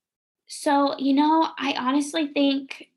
So 0.46 0.98
you 0.98 1.14
know 1.14 1.48
i 1.58 1.74
honestly 1.78 2.28
think 2.28 2.88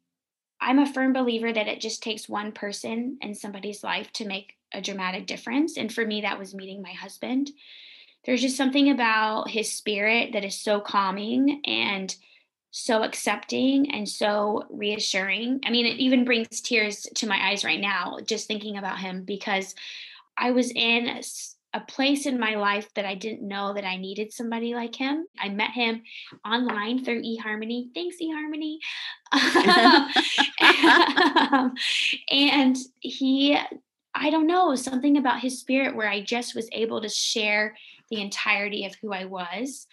i'm 0.60 0.80
a 0.80 0.92
firm 0.92 1.14
believer 1.14 1.54
that 1.54 1.68
it 1.68 1.82
just 1.82 2.02
takes 2.02 2.28
one 2.28 2.52
person 2.52 3.18
in 3.22 3.36
somebody's 3.36 3.84
life 3.84 4.12
to 4.14 4.26
make 4.26 4.54
a 4.74 4.82
dramatic 4.82 5.28
difference 5.28 5.78
and 5.78 5.94
for 5.94 6.06
me 6.06 6.22
that 6.22 6.40
was 6.40 6.56
meeting 6.56 6.82
my 6.82 6.94
husband. 6.94 7.52
There's 8.26 8.42
just 8.42 8.58
something 8.58 8.90
about 8.90 9.50
his 9.50 9.72
spirit 9.72 10.32
that 10.34 10.46
is 10.46 10.60
so 10.60 10.80
calming 10.80 11.62
and 11.66 12.16
so 12.76 13.04
accepting 13.04 13.94
and 13.94 14.10
so 14.10 14.64
reassuring. 14.72 15.60
I 15.64 15.70
mean, 15.70 15.86
it 15.86 16.00
even 16.00 16.26
brings 16.26 16.60
tears 16.60 17.06
to 17.16 17.28
my 17.28 17.50
eyes 17.50 17.64
right 17.64 17.80
now 17.80 18.18
just 18.26 18.48
thinking 18.48 18.78
about 18.78 18.98
him 18.98 19.26
because 19.26 19.76
I 20.36 20.50
was 20.52 20.72
in 20.72 21.08
a, 21.08 21.22
a 21.76 21.82
place 21.82 22.26
in 22.26 22.40
my 22.40 22.56
life 22.56 22.92
that 22.96 23.06
I 23.06 23.14
didn't 23.14 23.48
know 23.48 23.76
that 23.76 23.86
I 23.86 23.98
needed 23.98 24.34
somebody 24.34 24.74
like 24.74 24.96
him. 24.96 25.28
I 25.40 25.50
met 25.50 25.70
him 25.70 26.02
online 26.44 27.06
through 27.06 27.22
eHarmony. 27.22 27.94
Thanks, 27.94 28.16
eHarmony. 28.20 28.78
and 32.32 32.76
he, 33.02 33.56
I 34.16 34.32
don't 34.32 34.48
know, 34.48 34.74
something 34.74 35.18
about 35.18 35.42
his 35.42 35.60
spirit 35.60 35.96
where 35.96 36.10
I 36.10 36.22
just 36.22 36.56
was 36.56 36.70
able 36.72 37.04
to 37.04 37.10
share 37.10 37.78
the 38.10 38.20
entirety 38.20 38.86
of 38.86 38.96
who 39.00 39.14
I 39.14 39.26
was 39.26 39.86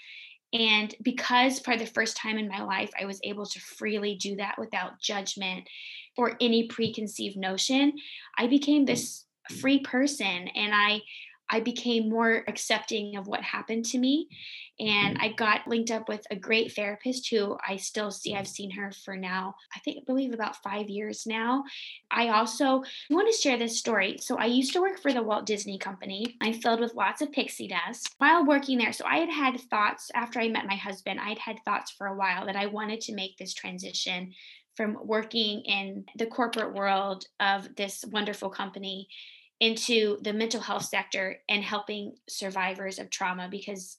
and 0.53 0.95
because 1.03 1.61
for 1.61 1.77
the 1.77 1.87
first 1.87 2.17
time 2.17 2.37
in 2.37 2.49
my 2.49 2.63
life, 2.63 2.91
I 3.01 3.05
was 3.05 3.21
able 3.23 3.47
to 3.47 3.61
freely 3.61 4.17
do 4.17 4.37
that 4.37 4.57
without 4.59 5.01
judgment 5.01 5.69
or 6.17 6.37
any 6.41 6.67
preconceived 6.67 7.37
notion, 7.37 7.93
I 8.37 8.47
became 8.49 8.85
this 8.85 9.27
free 9.61 9.81
person. 9.81 10.49
And 10.49 10.73
I 10.75 11.01
I 11.51 11.61
became 11.61 12.09
more 12.09 12.45
accepting 12.47 13.17
of 13.17 13.27
what 13.27 13.43
happened 13.43 13.85
to 13.87 13.99
me. 13.99 14.29
And 14.79 15.17
mm-hmm. 15.17 15.25
I 15.25 15.33
got 15.33 15.67
linked 15.67 15.91
up 15.91 16.09
with 16.09 16.25
a 16.31 16.37
great 16.37 16.73
therapist 16.73 17.29
who 17.29 17.59
I 17.67 17.77
still 17.77 18.11
see. 18.11 18.35
I've 18.35 18.49
seen 18.49 18.71
her 18.71 18.93
for 18.93 19.17
now, 19.17 19.55
I 19.75 19.81
think, 19.81 19.99
I 19.99 20.01
believe 20.07 20.33
about 20.33 20.63
five 20.63 20.89
years 20.89 21.27
now. 21.27 21.65
I 22.11 22.29
also 22.29 22.83
want 23.11 23.31
to 23.31 23.39
share 23.39 23.59
this 23.59 23.79
story. 23.79 24.19
So 24.19 24.37
I 24.39 24.47
used 24.47 24.73
to 24.73 24.81
work 24.81 25.01
for 25.01 25.13
the 25.13 25.23
Walt 25.23 25.45
Disney 25.45 25.77
Company. 25.77 26.37
I 26.41 26.53
filled 26.53 26.81
with 26.81 26.95
lots 26.95 27.21
of 27.21 27.33
pixie 27.33 27.69
dust 27.69 28.15
while 28.19 28.47
working 28.47 28.79
there. 28.79 28.93
So 28.93 29.05
I 29.05 29.19
had 29.19 29.31
had 29.31 29.61
thoughts 29.61 30.11
after 30.15 30.41
I 30.41 30.49
met 30.49 30.67
my 30.67 30.77
husband, 30.77 31.21
I'd 31.21 31.39
had 31.39 31.59
thoughts 31.65 31.91
for 31.91 32.07
a 32.07 32.17
while 32.17 32.47
that 32.47 32.57
I 32.57 32.67
wanted 32.67 33.01
to 33.03 33.15
make 33.15 33.37
this 33.37 33.53
transition 33.53 34.33
from 34.77 34.97
working 35.05 35.63
in 35.63 36.07
the 36.17 36.27
corporate 36.27 36.75
world 36.75 37.27
of 37.41 37.75
this 37.77 38.05
wonderful 38.11 38.49
company 38.49 39.09
into 39.61 40.19
the 40.23 40.33
mental 40.33 40.61
health 40.61 40.85
sector 40.85 41.37
and 41.49 41.63
helping 41.63 42.15
survivors 42.29 42.99
of 42.99 43.11
trauma 43.11 43.49
because 43.51 43.99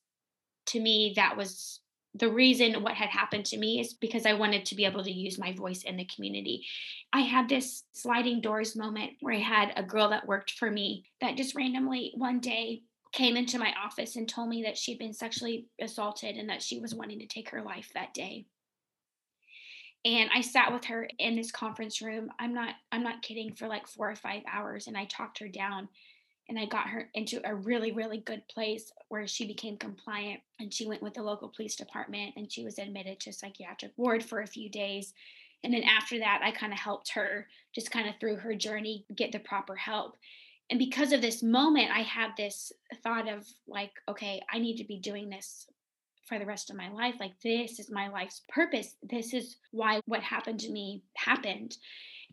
to 0.66 0.80
me 0.80 1.14
that 1.16 1.38
was 1.38 1.80
the 2.16 2.30
reason 2.30 2.84
what 2.84 2.96
had 2.96 3.10
happened 3.10 3.46
to 3.46 3.58
me 3.58 3.80
is 3.80 3.94
because 3.94 4.26
I 4.26 4.34
wanted 4.34 4.66
to 4.66 4.76
be 4.76 4.86
able 4.86 5.04
to 5.04 5.12
use 5.12 5.40
my 5.40 5.54
voice 5.54 5.84
in 5.84 5.96
the 5.96 6.08
community. 6.14 6.66
I 7.14 7.22
had 7.22 7.48
this 7.48 7.84
sliding 7.94 8.42
doors 8.42 8.76
moment 8.76 9.14
where 9.22 9.36
I 9.36 9.40
had 9.40 9.72
a 9.78 9.84
girl 9.84 10.10
that 10.10 10.28
worked 10.28 10.52
for 10.52 10.70
me 10.70 11.06
that 11.22 11.38
just 11.38 11.56
randomly 11.56 12.12
one 12.16 12.42
day 12.42 12.82
came 13.14 13.38
into 13.38 13.60
my 13.60 13.74
office 13.82 14.18
and 14.18 14.28
told 14.28 14.50
me 14.50 14.64
that 14.64 14.78
she'd 14.78 15.00
been 15.00 15.14
sexually 15.14 15.68
assaulted 15.80 16.36
and 16.36 16.50
that 16.50 16.62
she 16.62 16.80
was 16.80 16.96
wanting 16.96 17.20
to 17.20 17.28
take 17.28 17.50
her 17.50 17.62
life 17.62 17.90
that 17.94 18.14
day 18.14 18.46
and 20.06 20.30
i 20.34 20.42
sat 20.42 20.72
with 20.72 20.86
her 20.86 21.08
in 21.20 21.36
this 21.36 21.52
conference 21.52 22.02
room 22.02 22.30
i'm 22.40 22.54
not 22.54 22.76
i'm 22.92 23.04
not 23.04 23.22
kidding 23.22 23.54
for 23.54 23.68
like 23.68 23.88
four 23.88 24.10
or 24.10 24.16
five 24.16 24.42
hours 24.52 24.88
and 24.88 24.98
i 24.98 25.06
talked 25.06 25.40
her 25.40 25.48
down 25.48 25.88
and 26.50 26.58
i 26.58 26.66
got 26.66 26.88
her 26.88 27.10
into 27.14 27.40
a 27.48 27.54
really 27.54 27.92
really 27.92 28.18
good 28.18 28.42
place 28.48 28.92
where 29.10 29.28
she 29.28 29.46
became 29.46 29.78
compliant 29.78 30.40
and 30.60 30.74
she 30.74 30.88
went 30.88 31.02
with 31.02 31.14
the 31.14 31.24
local 31.24 31.50
police 31.50 31.76
department 31.76 32.34
and 32.36 32.52
she 32.52 32.64
was 32.64 32.80
admitted 32.80 33.20
to 33.20 33.34
psychiatric 33.34 33.92
ward 33.98 34.24
for 34.24 34.42
a 34.42 34.48
few 34.48 34.70
days 34.70 35.14
and 35.64 35.74
then 35.74 35.84
after 35.84 36.18
that 36.20 36.42
i 36.44 36.52
kind 36.52 36.74
of 36.74 36.80
helped 36.80 37.12
her 37.12 37.48
just 37.74 37.92
kind 37.92 38.08
of 38.08 38.16
through 38.20 38.36
her 38.36 38.56
journey 38.56 39.06
get 39.16 39.32
the 39.32 39.40
proper 39.40 39.76
help 39.76 40.18
and 40.70 40.80
because 40.80 41.12
of 41.12 41.22
this 41.22 41.44
moment 41.44 41.92
i 41.92 42.02
had 42.02 42.32
this 42.38 42.72
thought 43.04 43.30
of 43.30 43.46
like 43.68 43.92
okay 44.10 44.42
i 44.52 44.58
need 44.58 44.78
to 44.78 44.84
be 44.84 44.98
doing 44.98 45.30
this 45.30 45.68
for 46.32 46.40
the 46.40 46.46
rest 46.46 46.70
of 46.70 46.78
my 46.78 46.90
life. 46.90 47.16
Like, 47.20 47.34
this 47.44 47.78
is 47.78 47.92
my 47.92 48.08
life's 48.08 48.44
purpose. 48.48 48.96
This 49.04 49.34
is 49.34 49.58
why 49.72 50.00
what 50.06 50.22
happened 50.22 50.62
to 50.62 50.72
me 50.72 51.04
happened. 51.18 51.76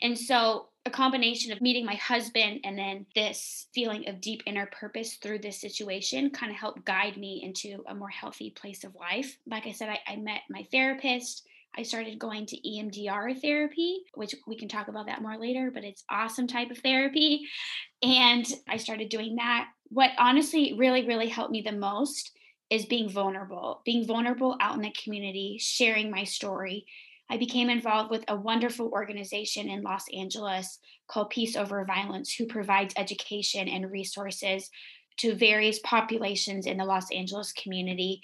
And 0.01 0.17
so, 0.17 0.69
a 0.87 0.91
combination 0.91 1.51
of 1.51 1.61
meeting 1.61 1.85
my 1.85 1.97
husband 1.97 2.61
and 2.63 2.79
then 2.79 3.07
this 3.17 3.67
feeling 3.75 4.09
of 4.09 4.21
deep 4.21 4.43
inner 4.47 4.67
purpose 4.67 5.17
through 5.17 5.41
this 5.41 5.61
situation 5.61 6.31
kind 6.31 6.53
of 6.53 6.57
helped 6.57 6.85
guide 6.85 7.17
me 7.17 7.43
into 7.45 7.83
a 7.89 7.95
more 7.95 8.09
healthy 8.09 8.51
place 8.51 8.85
of 8.85 8.95
life. 8.95 9.37
Like 9.51 9.67
I 9.67 9.73
said, 9.73 9.89
I, 9.89 9.99
I 10.07 10.17
met 10.17 10.43
my 10.49 10.65
therapist. 10.71 11.45
I 11.77 11.83
started 11.83 12.21
going 12.21 12.47
to 12.47 12.57
EMDR 12.57 13.41
therapy, 13.41 13.99
which 14.15 14.35
we 14.47 14.57
can 14.57 14.69
talk 14.69 14.89
about 14.89 15.07
that 15.07 15.21
more 15.21 15.37
later, 15.37 15.71
but 15.75 15.85
it's 15.85 16.05
awesome 16.09 16.47
type 16.47 16.71
of 16.71 16.79
therapy. 16.79 17.47
And 18.03 18.47
I 18.69 18.77
started 18.79 19.09
doing 19.09 19.37
that. 19.37 19.69
What 19.89 20.13
honestly 20.19 20.75
really, 20.79 21.07
really 21.07 21.29
helped 21.29 21.51
me 21.51 21.63
the 21.63 21.73
most 21.73 22.38
is 22.71 22.87
being 22.87 23.09
vulnerable, 23.09 23.81
being 23.85 24.07
vulnerable 24.07 24.57
out 24.61 24.77
in 24.77 24.83
the 24.83 24.93
community, 25.03 25.59
sharing 25.61 26.11
my 26.11 26.25
story. 26.25 26.85
I 27.31 27.37
became 27.37 27.71
involved 27.71 28.11
with 28.11 28.25
a 28.29 28.37
wonderful 28.37 28.89
organization 28.89 29.69
in 29.69 29.83
Los 29.83 30.05
Angeles 30.15 30.79
called 31.09 31.31
Peace 31.31 31.57
Over 31.57 31.85
Violence, 31.85 32.33
who 32.35 32.47
provides 32.47 32.95
education 32.97 33.69
and 33.69 33.91
resources 33.91 34.71
to 35.19 35.35
various 35.35 35.79
populations 35.81 36.67
in 36.67 36.79
the 36.79 36.85
Los 36.85 37.11
Angeles 37.11 37.53
community 37.53 38.23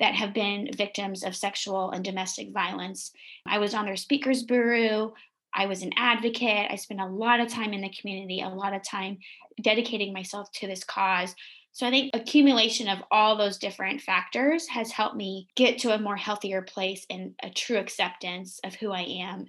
that 0.00 0.14
have 0.14 0.32
been 0.32 0.70
victims 0.76 1.24
of 1.24 1.34
sexual 1.34 1.90
and 1.90 2.04
domestic 2.04 2.52
violence. 2.52 3.10
I 3.46 3.58
was 3.58 3.74
on 3.74 3.86
their 3.86 3.96
speakers 3.96 4.44
bureau. 4.44 5.14
I 5.54 5.66
was 5.66 5.82
an 5.82 5.92
advocate. 5.96 6.70
I 6.70 6.76
spent 6.76 7.00
a 7.00 7.06
lot 7.06 7.40
of 7.40 7.48
time 7.48 7.72
in 7.72 7.80
the 7.80 7.90
community, 7.90 8.40
a 8.40 8.48
lot 8.48 8.74
of 8.74 8.84
time 8.84 9.18
dedicating 9.60 10.12
myself 10.12 10.50
to 10.52 10.66
this 10.66 10.84
cause. 10.84 11.34
So 11.78 11.86
I 11.86 11.90
think 11.90 12.10
accumulation 12.12 12.88
of 12.88 12.98
all 13.08 13.36
those 13.36 13.56
different 13.56 14.00
factors 14.00 14.66
has 14.66 14.90
helped 14.90 15.14
me 15.14 15.46
get 15.54 15.78
to 15.78 15.94
a 15.94 15.98
more 16.00 16.16
healthier 16.16 16.60
place 16.60 17.06
and 17.08 17.34
a 17.40 17.50
true 17.50 17.76
acceptance 17.76 18.58
of 18.64 18.74
who 18.74 18.90
I 18.90 19.02
am 19.02 19.44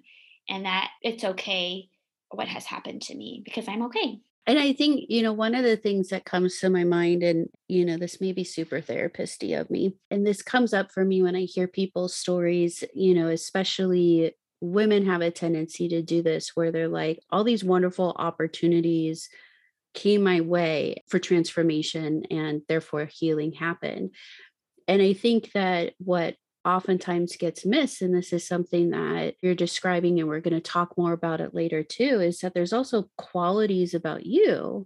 and 0.47 0.63
that 0.65 0.91
it's 1.01 1.23
okay 1.23 1.89
what 2.29 2.47
has 2.47 2.65
happened 2.65 3.01
to 3.01 3.15
me 3.15 3.41
because 3.43 3.67
I'm 3.67 3.81
okay. 3.85 4.19
And 4.45 4.59
I 4.59 4.73
think, 4.73 5.05
you 5.09 5.23
know, 5.23 5.33
one 5.33 5.55
of 5.55 5.63
the 5.63 5.75
things 5.75 6.09
that 6.09 6.25
comes 6.25 6.59
to 6.59 6.69
my 6.69 6.83
mind, 6.83 7.23
and, 7.23 7.49
you 7.67 7.83
know, 7.83 7.97
this 7.97 8.21
may 8.21 8.31
be 8.31 8.43
super 8.43 8.79
therapisty 8.79 9.59
of 9.59 9.71
me, 9.71 9.95
and 10.11 10.23
this 10.23 10.43
comes 10.43 10.71
up 10.71 10.91
for 10.91 11.03
me 11.03 11.23
when 11.23 11.35
I 11.35 11.45
hear 11.45 11.67
people's 11.67 12.15
stories, 12.15 12.83
you 12.93 13.15
know, 13.15 13.29
especially 13.29 14.35
women 14.61 15.03
have 15.07 15.21
a 15.21 15.31
tendency 15.31 15.87
to 15.89 16.03
do 16.03 16.21
this 16.21 16.55
where 16.55 16.71
they're 16.71 16.89
like, 16.89 17.21
all 17.31 17.43
these 17.43 17.63
wonderful 17.63 18.15
opportunities 18.19 19.29
came 19.93 20.23
my 20.23 20.41
way 20.41 21.03
for 21.07 21.19
transformation 21.19 22.23
and 22.29 22.61
therefore 22.67 23.05
healing 23.05 23.53
happened. 23.53 24.11
And 24.87 25.01
I 25.01 25.13
think 25.13 25.51
that 25.53 25.93
what 25.97 26.35
oftentimes 26.65 27.37
gets 27.37 27.65
missed 27.65 28.01
and 28.01 28.13
this 28.13 28.33
is 28.33 28.45
something 28.45 28.89
that 28.89 29.35
you're 29.41 29.55
describing 29.55 30.19
and 30.19 30.27
we're 30.27 30.41
going 30.41 30.53
to 30.53 30.59
talk 30.59 30.97
more 30.97 31.13
about 31.13 31.39
it 31.39 31.53
later 31.53 31.83
too 31.83 32.19
is 32.19 32.39
that 32.39 32.53
there's 32.53 32.73
also 32.73 33.09
qualities 33.17 33.93
about 33.93 34.25
you 34.25 34.85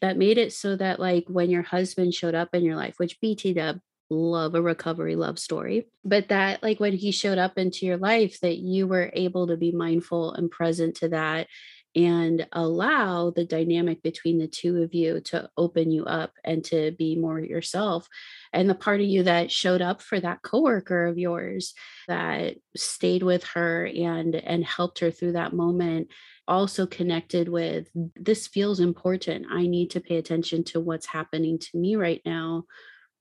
that 0.00 0.16
made 0.16 0.38
it 0.38 0.50
so 0.52 0.76
that 0.76 0.98
like 0.98 1.24
when 1.28 1.50
your 1.50 1.62
husband 1.62 2.14
showed 2.14 2.34
up 2.34 2.48
in 2.54 2.64
your 2.64 2.74
life 2.74 2.94
which 2.96 3.20
bt 3.20 3.52
dub 3.52 3.80
love 4.08 4.54
a 4.54 4.62
recovery 4.62 5.14
love 5.14 5.38
story 5.38 5.86
but 6.04 6.28
that 6.28 6.62
like 6.62 6.80
when 6.80 6.94
he 6.94 7.10
showed 7.10 7.38
up 7.38 7.58
into 7.58 7.84
your 7.84 7.98
life 7.98 8.40
that 8.40 8.56
you 8.56 8.86
were 8.86 9.10
able 9.12 9.46
to 9.46 9.58
be 9.58 9.72
mindful 9.72 10.32
and 10.32 10.50
present 10.50 10.96
to 10.96 11.08
that 11.10 11.46
and 11.96 12.46
allow 12.52 13.30
the 13.30 13.44
dynamic 13.44 14.02
between 14.02 14.38
the 14.38 14.46
two 14.46 14.82
of 14.82 14.94
you 14.94 15.20
to 15.20 15.48
open 15.56 15.90
you 15.90 16.04
up 16.04 16.32
and 16.44 16.64
to 16.64 16.92
be 16.92 17.16
more 17.16 17.40
yourself 17.40 18.06
and 18.52 18.70
the 18.70 18.74
part 18.74 19.00
of 19.00 19.06
you 19.06 19.24
that 19.24 19.50
showed 19.50 19.82
up 19.82 20.00
for 20.00 20.20
that 20.20 20.40
coworker 20.42 21.06
of 21.06 21.18
yours 21.18 21.74
that 22.06 22.56
stayed 22.76 23.22
with 23.22 23.42
her 23.44 23.86
and 23.86 24.36
and 24.36 24.64
helped 24.64 25.00
her 25.00 25.10
through 25.10 25.32
that 25.32 25.52
moment 25.52 26.08
also 26.50 26.84
connected 26.84 27.48
with 27.48 27.88
this 28.16 28.48
feels 28.48 28.80
important. 28.80 29.46
I 29.50 29.68
need 29.68 29.90
to 29.90 30.00
pay 30.00 30.16
attention 30.16 30.64
to 30.64 30.80
what's 30.80 31.06
happening 31.06 31.58
to 31.60 31.78
me 31.78 31.94
right 31.94 32.20
now 32.26 32.64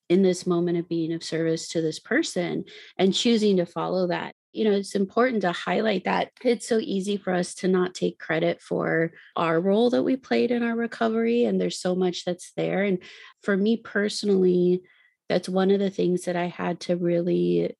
in 0.10 0.24
this 0.24 0.48
moment 0.48 0.80
of 0.80 0.90
being 0.90 1.14
of 1.14 1.24
service 1.24 1.70
to 1.70 1.82
this 1.82 2.00
person 2.00 2.66
and 2.98 3.14
choosing 3.14 3.58
to 3.58 3.68
follow 3.68 4.08
that 4.08 4.34
you 4.52 4.66
know 4.66 4.72
it's 4.72 4.96
important 4.96 5.42
to 5.42 5.52
highlight 5.52 6.06
that 6.06 6.32
it's 6.44 6.68
so 6.68 6.80
easy 6.80 7.18
for 7.18 7.34
us 7.34 7.54
to 7.54 7.68
not 7.68 7.94
take 7.94 8.18
credit 8.20 8.62
for 8.62 9.12
our 9.36 9.60
role 9.60 9.90
that 9.90 10.04
we 10.04 10.16
played 10.16 10.52
in 10.52 10.64
our 10.64 10.76
recovery 10.76 11.44
and 11.44 11.60
there's 11.60 11.80
so 11.80 11.96
much 11.96 12.26
that's 12.26 12.52
there 12.58 12.84
and 12.84 13.00
for 13.44 13.56
me 13.56 13.78
personally 13.78 14.82
that's 15.28 15.48
one 15.48 15.72
of 15.72 15.80
the 15.80 15.92
things 15.92 16.24
that 16.24 16.36
i 16.36 16.48
had 16.48 16.80
to 16.80 16.96
really 16.96 17.76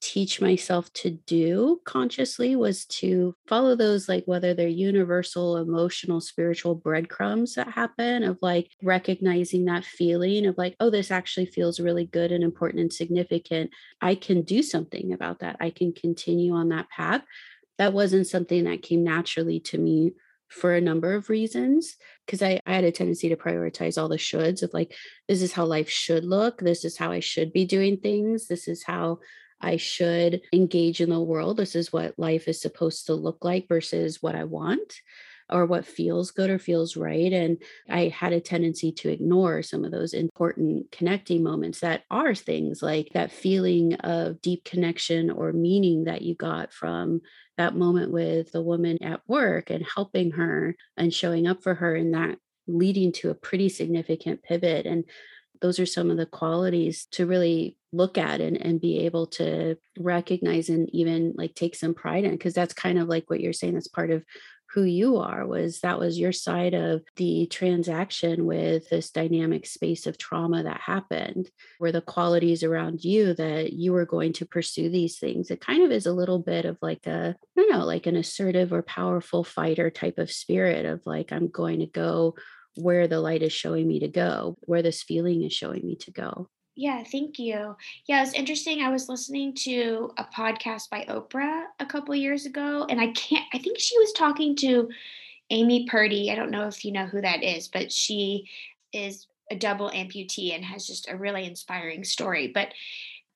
teach 0.00 0.40
myself 0.40 0.92
to 0.92 1.10
do 1.10 1.80
consciously 1.84 2.54
was 2.54 2.84
to 2.86 3.34
follow 3.48 3.74
those 3.74 4.08
like 4.08 4.24
whether 4.26 4.52
they're 4.52 4.68
universal 4.68 5.56
emotional 5.56 6.20
spiritual 6.20 6.74
breadcrumbs 6.74 7.54
that 7.54 7.70
happen 7.70 8.22
of 8.22 8.38
like 8.42 8.70
recognizing 8.82 9.64
that 9.64 9.84
feeling 9.84 10.46
of 10.46 10.56
like 10.58 10.76
oh 10.80 10.90
this 10.90 11.10
actually 11.10 11.46
feels 11.46 11.80
really 11.80 12.04
good 12.04 12.30
and 12.32 12.44
important 12.44 12.80
and 12.80 12.92
significant. 12.92 13.70
I 14.00 14.14
can 14.14 14.42
do 14.42 14.62
something 14.62 15.12
about 15.12 15.40
that. 15.40 15.56
I 15.60 15.70
can 15.70 15.92
continue 15.92 16.54
on 16.54 16.68
that 16.70 16.88
path. 16.90 17.22
That 17.78 17.92
wasn't 17.92 18.26
something 18.26 18.64
that 18.64 18.82
came 18.82 19.04
naturally 19.04 19.60
to 19.60 19.78
me 19.78 20.12
for 20.48 20.74
a 20.74 20.80
number 20.80 21.14
of 21.14 21.28
reasons 21.28 21.96
because 22.24 22.40
I, 22.40 22.60
I 22.66 22.74
had 22.74 22.84
a 22.84 22.92
tendency 22.92 23.28
to 23.28 23.36
prioritize 23.36 24.00
all 24.00 24.08
the 24.08 24.16
shoulds 24.16 24.62
of 24.62 24.72
like 24.72 24.94
this 25.28 25.42
is 25.42 25.52
how 25.52 25.64
life 25.64 25.90
should 25.90 26.24
look. 26.24 26.60
This 26.60 26.84
is 26.84 26.96
how 26.96 27.10
i 27.10 27.20
should 27.20 27.52
be 27.52 27.64
doing 27.64 27.98
things. 27.98 28.46
This 28.46 28.68
is 28.68 28.84
how 28.84 29.18
I 29.60 29.76
should 29.76 30.42
engage 30.52 31.00
in 31.00 31.10
the 31.10 31.20
world. 31.20 31.56
This 31.56 31.74
is 31.74 31.92
what 31.92 32.18
life 32.18 32.48
is 32.48 32.60
supposed 32.60 33.06
to 33.06 33.14
look 33.14 33.44
like 33.44 33.68
versus 33.68 34.22
what 34.22 34.34
I 34.34 34.44
want 34.44 35.00
or 35.48 35.64
what 35.64 35.86
feels 35.86 36.30
good 36.30 36.50
or 36.50 36.58
feels 36.58 36.96
right. 36.96 37.32
And 37.32 37.58
I 37.88 38.08
had 38.08 38.32
a 38.32 38.40
tendency 38.40 38.92
to 38.92 39.08
ignore 39.08 39.62
some 39.62 39.84
of 39.84 39.92
those 39.92 40.12
important 40.12 40.90
connecting 40.90 41.42
moments 41.42 41.80
that 41.80 42.02
are 42.10 42.34
things 42.34 42.82
like 42.82 43.10
that 43.12 43.30
feeling 43.30 43.94
of 43.94 44.42
deep 44.42 44.64
connection 44.64 45.30
or 45.30 45.52
meaning 45.52 46.04
that 46.04 46.22
you 46.22 46.34
got 46.34 46.72
from 46.72 47.20
that 47.56 47.76
moment 47.76 48.12
with 48.12 48.52
the 48.52 48.62
woman 48.62 49.02
at 49.02 49.20
work 49.28 49.70
and 49.70 49.86
helping 49.94 50.32
her 50.32 50.74
and 50.96 51.14
showing 51.14 51.46
up 51.46 51.62
for 51.62 51.74
her 51.74 51.94
and 51.94 52.12
that 52.14 52.38
leading 52.66 53.12
to 53.12 53.30
a 53.30 53.34
pretty 53.34 53.68
significant 53.68 54.42
pivot. 54.42 54.86
And 54.86 55.04
those 55.60 55.78
are 55.78 55.86
some 55.86 56.10
of 56.10 56.16
the 56.16 56.26
qualities 56.26 57.06
to 57.12 57.26
really 57.26 57.76
look 57.96 58.18
at 58.18 58.40
and, 58.40 58.56
and 58.60 58.80
be 58.80 59.00
able 59.00 59.26
to 59.26 59.76
recognize 59.98 60.68
and 60.68 60.88
even 60.94 61.32
like 61.36 61.54
take 61.54 61.74
some 61.74 61.94
pride 61.94 62.24
in 62.24 62.32
because 62.32 62.54
that's 62.54 62.74
kind 62.74 62.98
of 62.98 63.08
like 63.08 63.28
what 63.28 63.40
you're 63.40 63.52
saying 63.52 63.74
that's 63.74 63.88
part 63.88 64.10
of 64.10 64.24
who 64.74 64.82
you 64.82 65.16
are 65.18 65.46
was 65.46 65.80
that 65.80 65.98
was 65.98 66.18
your 66.18 66.32
side 66.32 66.74
of 66.74 67.00
the 67.16 67.46
transaction 67.46 68.44
with 68.44 68.88
this 68.90 69.10
dynamic 69.10 69.64
space 69.64 70.06
of 70.06 70.18
trauma 70.18 70.64
that 70.64 70.80
happened 70.80 71.48
were 71.78 71.92
the 71.92 72.00
qualities 72.00 72.62
around 72.62 73.02
you 73.02 73.32
that 73.32 73.72
you 73.72 73.92
were 73.92 74.04
going 74.04 74.32
to 74.32 74.44
pursue 74.44 74.90
these 74.90 75.18
things 75.18 75.50
it 75.50 75.60
kind 75.60 75.82
of 75.82 75.90
is 75.90 76.04
a 76.04 76.12
little 76.12 76.40
bit 76.40 76.64
of 76.64 76.76
like 76.82 77.06
a 77.06 77.34
i 77.56 77.60
don't 77.60 77.70
know 77.70 77.84
like 77.84 78.06
an 78.06 78.16
assertive 78.16 78.72
or 78.72 78.82
powerful 78.82 79.44
fighter 79.44 79.88
type 79.88 80.18
of 80.18 80.30
spirit 80.30 80.84
of 80.84 81.00
like 81.06 81.32
i'm 81.32 81.48
going 81.48 81.78
to 81.78 81.86
go 81.86 82.34
where 82.76 83.08
the 83.08 83.20
light 83.20 83.42
is 83.42 83.52
showing 83.52 83.88
me 83.88 84.00
to 84.00 84.08
go, 84.08 84.56
where 84.60 84.82
this 84.82 85.02
feeling 85.02 85.42
is 85.42 85.52
showing 85.52 85.84
me 85.84 85.96
to 85.96 86.10
go. 86.10 86.48
Yeah, 86.76 87.02
thank 87.04 87.38
you. 87.38 87.74
Yeah, 88.06 88.22
it's 88.22 88.34
interesting. 88.34 88.82
I 88.82 88.90
was 88.90 89.08
listening 89.08 89.54
to 89.64 90.12
a 90.18 90.24
podcast 90.24 90.90
by 90.90 91.06
Oprah 91.08 91.64
a 91.80 91.86
couple 91.86 92.14
years 92.14 92.44
ago, 92.44 92.86
and 92.90 93.00
I 93.00 93.08
can't, 93.12 93.46
I 93.54 93.58
think 93.58 93.78
she 93.78 93.98
was 93.98 94.12
talking 94.12 94.54
to 94.56 94.90
Amy 95.48 95.86
Purdy. 95.88 96.30
I 96.30 96.34
don't 96.34 96.50
know 96.50 96.68
if 96.68 96.84
you 96.84 96.92
know 96.92 97.06
who 97.06 97.22
that 97.22 97.42
is, 97.42 97.68
but 97.68 97.90
she 97.90 98.50
is 98.92 99.26
a 99.50 99.56
double 99.56 99.90
amputee 99.90 100.54
and 100.54 100.62
has 100.64 100.86
just 100.86 101.08
a 101.08 101.16
really 101.16 101.46
inspiring 101.46 102.04
story. 102.04 102.48
But 102.48 102.74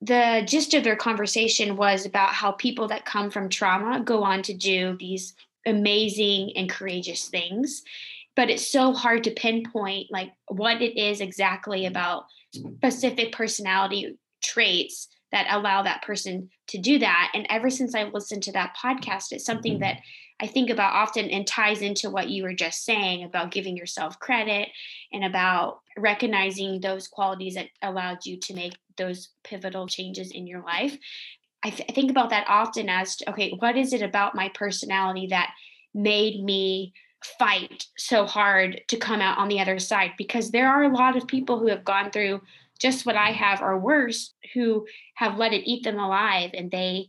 the 0.03 0.43
gist 0.47 0.75
of 0.75 0.85
their 0.85 0.97
conversation 0.97 1.77
was 1.77 2.05
about 2.05 2.35
how 2.35 2.53
people 2.53 2.89
that 2.89 3.07
come 3.07 3.31
from 3.31 3.49
trauma 3.49 4.01
go 4.01 4.23
on 4.23 4.43
to 4.43 4.55
do 4.55 4.97
these 4.99 5.35
amazing 5.67 6.53
and 6.57 6.69
courageous 6.69 7.29
things 7.29 7.85
but 8.41 8.49
it's 8.49 8.73
so 8.73 8.95
hard 8.95 9.23
to 9.23 9.31
pinpoint 9.33 10.07
like 10.11 10.33
what 10.49 10.81
it 10.81 10.99
is 10.99 11.21
exactly 11.21 11.83
mm. 11.83 11.89
about 11.89 12.25
specific 12.55 13.33
personality 13.33 14.17
traits 14.43 15.09
that 15.31 15.47
allow 15.51 15.83
that 15.83 16.01
person 16.01 16.49
to 16.69 16.79
do 16.79 16.99
that. 17.01 17.33
And 17.35 17.47
ever 17.51 17.69
since 17.69 17.95
i 17.95 18.05
listened 18.05 18.43
to 18.45 18.53
that 18.53 18.75
podcast 18.83 19.27
it's 19.33 19.45
something 19.45 19.75
mm-hmm. 19.75 19.83
that 19.83 19.99
i 20.41 20.47
think 20.47 20.71
about 20.71 20.95
often 20.95 21.29
and 21.29 21.47
ties 21.47 21.83
into 21.83 22.09
what 22.09 22.31
you 22.31 22.43
were 22.43 22.55
just 22.55 22.83
saying 22.83 23.25
about 23.25 23.51
giving 23.51 23.77
yourself 23.77 24.19
credit 24.19 24.71
and 25.13 25.23
about 25.23 25.81
recognizing 25.99 26.81
those 26.81 27.09
qualities 27.09 27.57
that 27.57 27.69
allowed 27.83 28.25
you 28.25 28.39
to 28.41 28.55
make 28.55 28.73
those 28.97 29.29
pivotal 29.45 29.87
changes 29.87 30.31
in 30.31 30.47
your 30.47 30.63
life. 30.63 30.97
I, 31.63 31.69
th- 31.69 31.91
I 31.91 31.93
think 31.93 32.11
about 32.11 32.31
that 32.31 32.47
often 32.49 32.89
as 32.89 33.17
to, 33.17 33.33
okay 33.33 33.53
what 33.59 33.77
is 33.77 33.93
it 33.93 34.01
about 34.01 34.35
my 34.35 34.49
personality 34.55 35.27
that 35.29 35.51
made 35.93 36.43
me 36.43 36.95
fight 37.39 37.87
so 37.97 38.25
hard 38.27 38.81
to 38.89 38.97
come 38.97 39.21
out 39.21 39.39
on 39.39 39.49
the 39.49 39.61
other 39.61 39.79
side 39.79 40.13
because 40.17 40.51
there 40.51 40.69
are 40.69 40.85
a 40.85 40.95
lot 40.95 41.17
of 41.17 41.27
people 41.27 41.59
who 41.59 41.69
have 41.69 41.85
gone 41.85 42.11
through 42.11 42.41
just 42.79 43.05
what 43.05 43.17
I 43.17 43.31
have 43.33 43.61
or 43.61 43.79
worse 43.79 44.35
who 44.55 44.87
have 45.15 45.37
let 45.37 45.53
it 45.53 45.69
eat 45.69 45.85
them 45.85 45.99
alive 45.99 46.51
and 46.55 46.71
they 46.71 47.07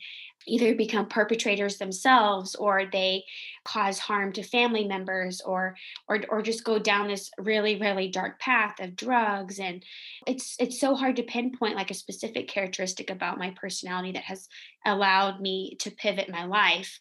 either 0.48 0.76
become 0.76 1.08
perpetrators 1.08 1.78
themselves 1.78 2.56
or 2.56 2.86
they 2.92 3.24
cause 3.64 4.00
harm 4.00 4.34
to 4.34 4.44
family 4.44 4.84
members 4.84 5.40
or 5.42 5.76
or 6.08 6.20
or 6.30 6.42
just 6.42 6.64
go 6.64 6.80
down 6.80 7.08
this 7.08 7.30
really 7.38 7.80
really 7.80 8.08
dark 8.08 8.40
path 8.40 8.80
of 8.80 8.96
drugs. 8.96 9.60
And 9.60 9.84
it's 10.28 10.56
it's 10.60 10.80
so 10.80 10.96
hard 10.96 11.16
to 11.18 11.24
pinpoint 11.24 11.76
like 11.76 11.92
a 11.92 11.96
specific 11.96 12.48
characteristic 12.48 13.10
about 13.10 13.38
my 13.38 13.52
personality 13.52 14.14
that 14.14 14.24
has 14.24 14.50
allowed 14.86 15.40
me 15.40 15.78
to 15.80 15.92
pivot 15.92 16.30
my 16.30 16.46
life 16.46 17.00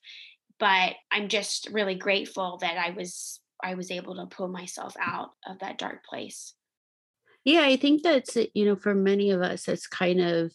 but 0.60 0.94
i'm 1.10 1.28
just 1.28 1.68
really 1.72 1.96
grateful 1.96 2.58
that 2.60 2.76
i 2.78 2.90
was 2.90 3.40
i 3.64 3.74
was 3.74 3.90
able 3.90 4.14
to 4.14 4.26
pull 4.26 4.48
myself 4.48 4.94
out 5.00 5.30
of 5.46 5.58
that 5.58 5.78
dark 5.78 6.04
place. 6.04 6.54
Yeah 7.44 7.62
i 7.62 7.76
think 7.76 8.02
that's 8.02 8.36
eh, 8.36 8.46
you 8.54 8.66
know 8.66 8.76
for 8.76 8.94
many 8.94 9.30
of 9.30 9.42
us 9.42 9.66
it's 9.66 9.86
kind 9.86 10.20
of 10.20 10.52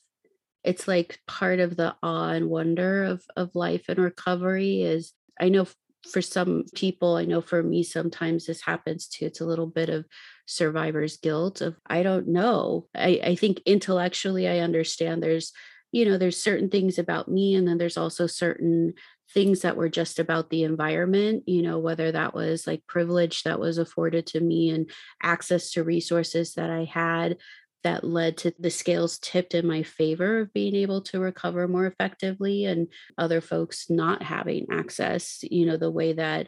it's 0.63 0.88
like 0.88 1.20
part 1.28 1.60
of 1.60 1.76
the 1.76 1.96
awe 2.02 2.30
and 2.30 2.50
wonder 2.50 3.04
of 3.04 3.24
of 3.36 3.56
life 3.56 3.86
and 3.89 4.00
recovery 4.00 4.82
is 4.82 5.13
i 5.41 5.50
know 5.50 5.68
for 6.12 6.22
some 6.22 6.65
people 6.76 7.15
i 7.15 7.26
know 7.26 7.41
for 7.41 7.63
me 7.63 7.82
sometimes 7.84 8.46
this 8.46 8.62
happens 8.62 9.08
too 9.08 9.26
it's 9.26 9.41
a 9.41 9.46
little 9.46 9.68
bit 9.68 9.89
of 9.89 10.06
survivor's 10.46 11.18
guilt 11.18 11.62
of 11.62 11.76
i 11.88 12.04
don't 12.04 12.28
know. 12.28 12.88
I 12.96 13.20
i 13.24 13.36
think 13.36 13.62
intellectually 13.65 14.48
i 14.48 14.60
understand 14.60 15.24
there's 15.24 15.52
you 15.91 16.06
know 16.06 16.18
there's 16.18 16.38
certain 16.38 16.70
things 16.70 17.00
about 17.00 17.30
me 17.30 17.56
and 17.56 17.68
then 17.68 17.78
there's 17.78 17.98
also 17.98 18.28
certain 18.28 18.94
things 19.34 19.62
that 19.62 19.76
were 19.76 19.90
just 19.90 20.20
about 20.20 20.50
the 20.50 20.64
environment 20.64 21.44
you 21.48 21.62
know 21.62 21.80
whether 21.80 22.12
that 22.12 22.34
was 22.34 22.68
like 22.68 22.86
privilege 22.88 23.44
that 23.44 23.60
was 23.60 23.78
afforded 23.78 24.26
to 24.26 24.40
me 24.40 24.70
and 24.70 24.90
access 25.22 25.72
to 25.72 25.84
resources 25.84 26.54
that 26.54 26.70
i 26.70 26.84
had 26.84 27.38
that 27.84 28.04
led 28.04 28.36
to 28.36 28.54
the 28.58 28.72
scales 28.72 29.20
tipped 29.20 29.54
in 29.54 29.68
my 29.68 29.84
favor 29.84 30.40
of 30.42 30.54
being 30.54 30.76
able 30.76 31.02
to 31.02 31.20
recover 31.20 31.68
more 31.68 31.86
effectively 31.86 32.66
and 32.66 32.88
other 33.18 33.42
folks 33.42 33.90
not 33.90 34.24
having 34.24 34.66
access 34.72 35.40
you 35.44 35.66
know 35.66 35.78
the 35.78 35.92
way 35.92 36.14
that 36.14 36.48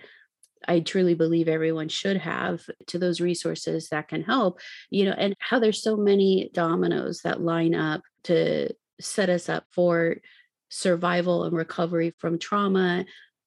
I 0.67 0.79
truly 0.79 1.13
believe 1.13 1.47
everyone 1.47 1.89
should 1.89 2.17
have 2.17 2.61
to 2.87 2.99
those 2.99 3.21
resources 3.21 3.89
that 3.89 4.07
can 4.07 4.23
help, 4.23 4.59
you 4.89 5.05
know, 5.05 5.15
and 5.17 5.35
how 5.39 5.59
there's 5.59 5.81
so 5.81 5.95
many 5.95 6.49
dominoes 6.53 7.21
that 7.21 7.41
line 7.41 7.75
up 7.75 8.01
to 8.23 8.69
set 8.99 9.29
us 9.29 9.49
up 9.49 9.65
for 9.71 10.17
survival 10.69 11.43
and 11.43 11.55
recovery 11.55 12.13
from 12.17 12.39
trauma 12.39 13.05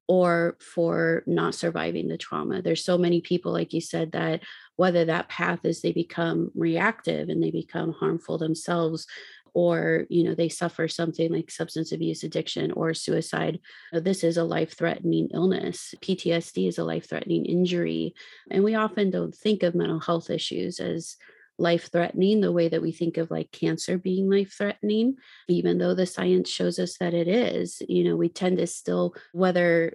or 0.09 0.57
for 0.61 1.23
not 1.27 1.55
surviving 1.55 2.09
the 2.09 2.19
trauma. 2.19 2.61
There's 2.61 2.85
so 2.85 2.99
many 2.99 3.21
people, 3.21 3.53
like 3.53 3.73
you 3.73 3.81
said, 3.81 4.11
that 4.13 4.41
whether 4.75 5.05
that 5.05 5.29
path 5.29 5.61
is 5.65 5.83
they 5.83 5.93
become 5.93 6.51
reactive 6.55 7.29
and 7.29 7.41
they 7.41 7.53
become 7.53 7.93
harmful 7.93 8.37
themselves 8.37 9.07
or 9.55 10.07
you 10.09 10.25
know 10.25 10.35
they 10.35 10.49
suffer 10.49 10.89
something 10.89 11.33
like 11.33 11.51
substance 11.51 11.93
abuse 11.93 12.23
addiction 12.23 12.71
or 12.73 12.95
suicide 12.95 13.59
uh, 13.95 14.01
this 14.01 14.23
is 14.23 14.37
a 14.37 14.45
life 14.45 14.77
threatening 14.77 15.29
illness 15.35 15.95
ptsd 16.01 16.69
is 16.69 16.79
a 16.79 16.85
life 16.85 17.09
threatening 17.09 17.45
injury 17.45 18.15
and 18.51 18.63
we 18.63 18.75
often 18.75 19.11
don't 19.11 19.35
think 19.35 19.63
of 19.63 19.75
mental 19.75 20.01
health 20.01 20.31
issues 20.31 20.79
as 20.79 21.17
life 21.61 21.91
threatening 21.93 22.41
the 22.41 22.53
way 22.53 22.69
that 22.69 22.83
we 22.83 22.93
think 22.93 23.17
of 23.17 23.31
like 23.31 23.53
cancer 23.53 23.99
being 23.99 24.31
life 24.31 24.55
threatening 24.57 25.15
even 25.49 25.79
though 25.79 25.95
the 25.95 26.07
science 26.07 26.49
shows 26.49 26.79
us 26.79 26.97
that 26.99 27.15
it 27.15 27.29
is 27.29 27.83
you 27.89 28.03
know 28.03 28.17
we 28.17 28.29
tend 28.29 28.59
to 28.59 28.67
still 28.67 29.15
whether 29.33 29.95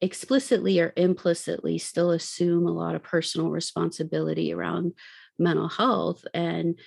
explicitly 0.00 0.78
or 0.78 0.92
implicitly 0.96 1.78
still 1.78 2.10
assume 2.10 2.66
a 2.66 2.72
lot 2.72 2.94
of 2.94 3.02
personal 3.02 3.50
responsibility 3.50 4.52
around 4.52 4.92
mental 5.38 5.68
health 5.68 6.24
and 6.34 6.78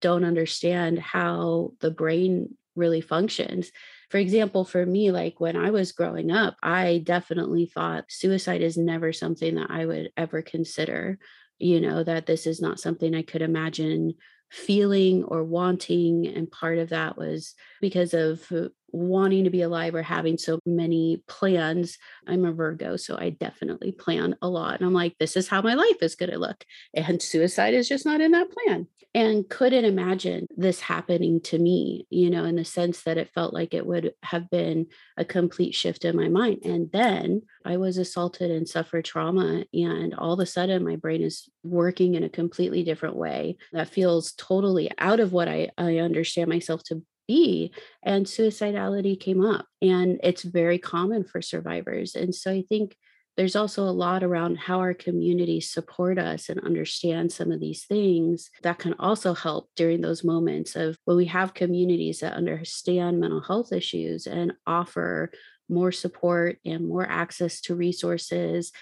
don't 0.00 0.24
understand 0.24 0.98
how 0.98 1.72
the 1.80 1.90
brain 1.90 2.56
really 2.74 3.00
functions. 3.00 3.70
For 4.10 4.18
example, 4.18 4.64
for 4.64 4.84
me, 4.84 5.10
like 5.10 5.40
when 5.40 5.56
I 5.56 5.70
was 5.70 5.92
growing 5.92 6.30
up, 6.30 6.56
I 6.62 7.02
definitely 7.04 7.66
thought 7.66 8.04
suicide 8.08 8.60
is 8.60 8.76
never 8.76 9.12
something 9.12 9.54
that 9.54 9.70
I 9.70 9.86
would 9.86 10.10
ever 10.16 10.42
consider, 10.42 11.18
you 11.58 11.80
know, 11.80 12.02
that 12.04 12.26
this 12.26 12.46
is 12.46 12.60
not 12.60 12.80
something 12.80 13.14
I 13.14 13.22
could 13.22 13.42
imagine 13.42 14.14
feeling 14.50 15.24
or 15.24 15.44
wanting. 15.44 16.26
And 16.26 16.50
part 16.50 16.78
of 16.78 16.90
that 16.90 17.16
was 17.16 17.54
because 17.80 18.14
of 18.14 18.50
uh, 18.52 18.68
wanting 18.90 19.44
to 19.44 19.50
be 19.50 19.62
alive 19.62 19.94
or 19.94 20.02
having 20.02 20.38
so 20.38 20.58
many 20.64 21.22
plans. 21.28 21.98
I'm 22.26 22.44
a 22.44 22.52
Virgo, 22.52 22.96
so 22.96 23.16
I 23.18 23.30
definitely 23.30 23.92
plan 23.92 24.36
a 24.42 24.48
lot. 24.48 24.78
And 24.78 24.86
I'm 24.86 24.94
like, 24.94 25.16
this 25.18 25.36
is 25.36 25.48
how 25.48 25.62
my 25.62 25.74
life 25.74 26.02
is 26.02 26.14
going 26.14 26.30
to 26.30 26.38
look. 26.38 26.64
And 26.94 27.20
suicide 27.20 27.74
is 27.74 27.88
just 27.88 28.06
not 28.06 28.20
in 28.20 28.32
that 28.32 28.50
plan. 28.50 28.86
And 29.14 29.48
couldn't 29.48 29.86
imagine 29.86 30.46
this 30.58 30.80
happening 30.80 31.40
to 31.44 31.58
me, 31.58 32.06
you 32.10 32.28
know, 32.28 32.44
in 32.44 32.56
the 32.56 32.66
sense 32.66 33.02
that 33.04 33.16
it 33.16 33.30
felt 33.34 33.54
like 33.54 33.72
it 33.72 33.86
would 33.86 34.12
have 34.22 34.50
been 34.50 34.88
a 35.16 35.24
complete 35.24 35.74
shift 35.74 36.04
in 36.04 36.16
my 36.16 36.28
mind. 36.28 36.58
And 36.64 36.92
then 36.92 37.40
I 37.64 37.78
was 37.78 37.96
assaulted 37.96 38.50
and 38.50 38.68
suffered 38.68 39.06
trauma. 39.06 39.64
And 39.72 40.14
all 40.14 40.34
of 40.34 40.40
a 40.40 40.46
sudden, 40.46 40.84
my 40.84 40.96
brain 40.96 41.22
is 41.22 41.48
working 41.62 42.14
in 42.14 42.24
a 42.24 42.28
completely 42.28 42.84
different 42.84 43.16
way 43.16 43.56
that 43.72 43.88
feels 43.88 44.32
totally 44.32 44.90
out 44.98 45.20
of 45.20 45.32
what 45.32 45.48
I, 45.48 45.70
I 45.78 45.96
understand 45.98 46.50
myself 46.50 46.82
to 46.84 47.02
be 47.26 47.72
and 48.02 48.26
suicidality 48.26 49.18
came 49.18 49.44
up 49.44 49.66
and 49.82 50.20
it's 50.22 50.42
very 50.42 50.78
common 50.78 51.24
for 51.24 51.42
survivors 51.42 52.14
and 52.14 52.34
so 52.34 52.50
i 52.50 52.62
think 52.68 52.96
there's 53.36 53.56
also 53.56 53.82
a 53.82 53.90
lot 53.90 54.24
around 54.24 54.56
how 54.56 54.78
our 54.78 54.94
communities 54.94 55.70
support 55.70 56.18
us 56.18 56.48
and 56.48 56.58
understand 56.60 57.30
some 57.30 57.52
of 57.52 57.60
these 57.60 57.84
things 57.84 58.50
that 58.62 58.78
can 58.78 58.94
also 58.98 59.34
help 59.34 59.68
during 59.76 60.00
those 60.00 60.24
moments 60.24 60.74
of 60.74 60.96
when 61.04 61.16
we 61.16 61.26
have 61.26 61.54
communities 61.54 62.20
that 62.20 62.32
understand 62.32 63.20
mental 63.20 63.42
health 63.42 63.72
issues 63.72 64.26
and 64.26 64.52
offer 64.66 65.30
more 65.68 65.92
support 65.92 66.58
and 66.64 66.88
more 66.88 67.06
access 67.06 67.60
to 67.60 67.74
resources 67.74 68.72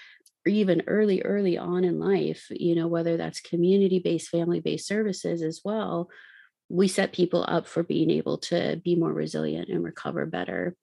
or 0.45 0.51
even 0.51 0.83
early 0.87 1.21
early 1.23 1.57
on 1.57 1.83
in 1.83 1.99
life 1.99 2.47
you 2.51 2.75
know 2.75 2.87
whether 2.87 3.17
that's 3.17 3.41
community 3.41 3.99
based 3.99 4.29
family 4.29 4.59
based 4.59 4.87
services 4.87 5.41
as 5.41 5.61
well 5.65 6.09
we 6.69 6.87
set 6.87 7.13
people 7.13 7.45
up 7.47 7.67
for 7.67 7.83
being 7.83 8.09
able 8.09 8.37
to 8.37 8.81
be 8.83 8.95
more 8.95 9.13
resilient 9.13 9.69
and 9.69 9.83
recover 9.83 10.25
better 10.25 10.75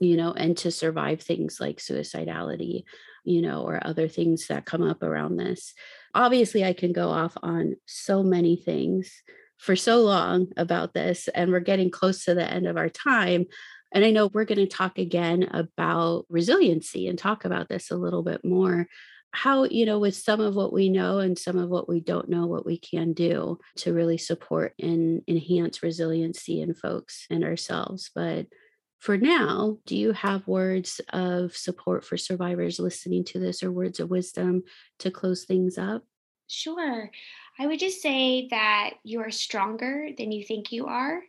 you 0.00 0.16
know 0.16 0.32
and 0.32 0.56
to 0.56 0.70
survive 0.70 1.20
things 1.20 1.58
like 1.60 1.78
suicidality 1.78 2.84
you 3.24 3.40
know 3.40 3.62
or 3.62 3.80
other 3.86 4.08
things 4.08 4.48
that 4.48 4.66
come 4.66 4.82
up 4.82 5.02
around 5.02 5.36
this. 5.36 5.74
Obviously 6.14 6.64
i 6.64 6.72
can 6.72 6.92
go 6.92 7.08
off 7.08 7.36
on 7.42 7.76
so 7.86 8.22
many 8.22 8.56
things 8.56 9.22
for 9.58 9.76
so 9.76 10.02
long 10.02 10.48
about 10.56 10.92
this 10.92 11.28
and 11.28 11.52
we're 11.52 11.60
getting 11.60 11.90
close 11.90 12.24
to 12.24 12.34
the 12.34 12.50
end 12.50 12.66
of 12.66 12.76
our 12.76 12.88
time 12.88 13.46
and 13.92 14.04
i 14.04 14.10
know 14.10 14.26
we're 14.26 14.44
going 14.44 14.58
to 14.58 14.66
talk 14.66 14.98
again 14.98 15.48
about 15.52 16.26
resiliency 16.28 17.06
and 17.06 17.18
talk 17.18 17.44
about 17.44 17.68
this 17.68 17.90
a 17.90 17.96
little 17.96 18.24
bit 18.24 18.44
more 18.44 18.88
how 19.32 19.64
you 19.64 19.86
know 19.86 19.98
with 19.98 20.14
some 20.14 20.40
of 20.40 20.54
what 20.54 20.72
we 20.72 20.90
know 20.90 21.18
and 21.18 21.38
some 21.38 21.56
of 21.56 21.70
what 21.70 21.88
we 21.88 22.00
don't 22.00 22.28
know 22.28 22.46
what 22.46 22.66
we 22.66 22.78
can 22.78 23.14
do 23.14 23.58
to 23.76 23.92
really 23.92 24.18
support 24.18 24.74
and 24.78 25.22
enhance 25.26 25.82
resiliency 25.82 26.60
in 26.60 26.74
folks 26.74 27.26
and 27.30 27.42
ourselves. 27.42 28.10
But 28.14 28.46
for 28.98 29.16
now 29.16 29.78
do 29.86 29.96
you 29.96 30.12
have 30.12 30.46
words 30.46 31.00
of 31.12 31.56
support 31.56 32.04
for 32.04 32.16
survivors 32.16 32.78
listening 32.78 33.24
to 33.24 33.40
this 33.40 33.62
or 33.62 33.72
words 33.72 34.00
of 34.00 34.10
wisdom 34.10 34.64
to 34.98 35.10
close 35.10 35.44
things 35.44 35.78
up? 35.78 36.04
Sure. 36.46 37.10
I 37.58 37.66
would 37.66 37.78
just 37.78 38.02
say 38.02 38.48
that 38.50 38.90
you 39.02 39.20
are 39.20 39.30
stronger 39.30 40.08
than 40.16 40.30
you 40.30 40.44
think 40.44 40.72
you 40.72 40.86
are 40.86 41.22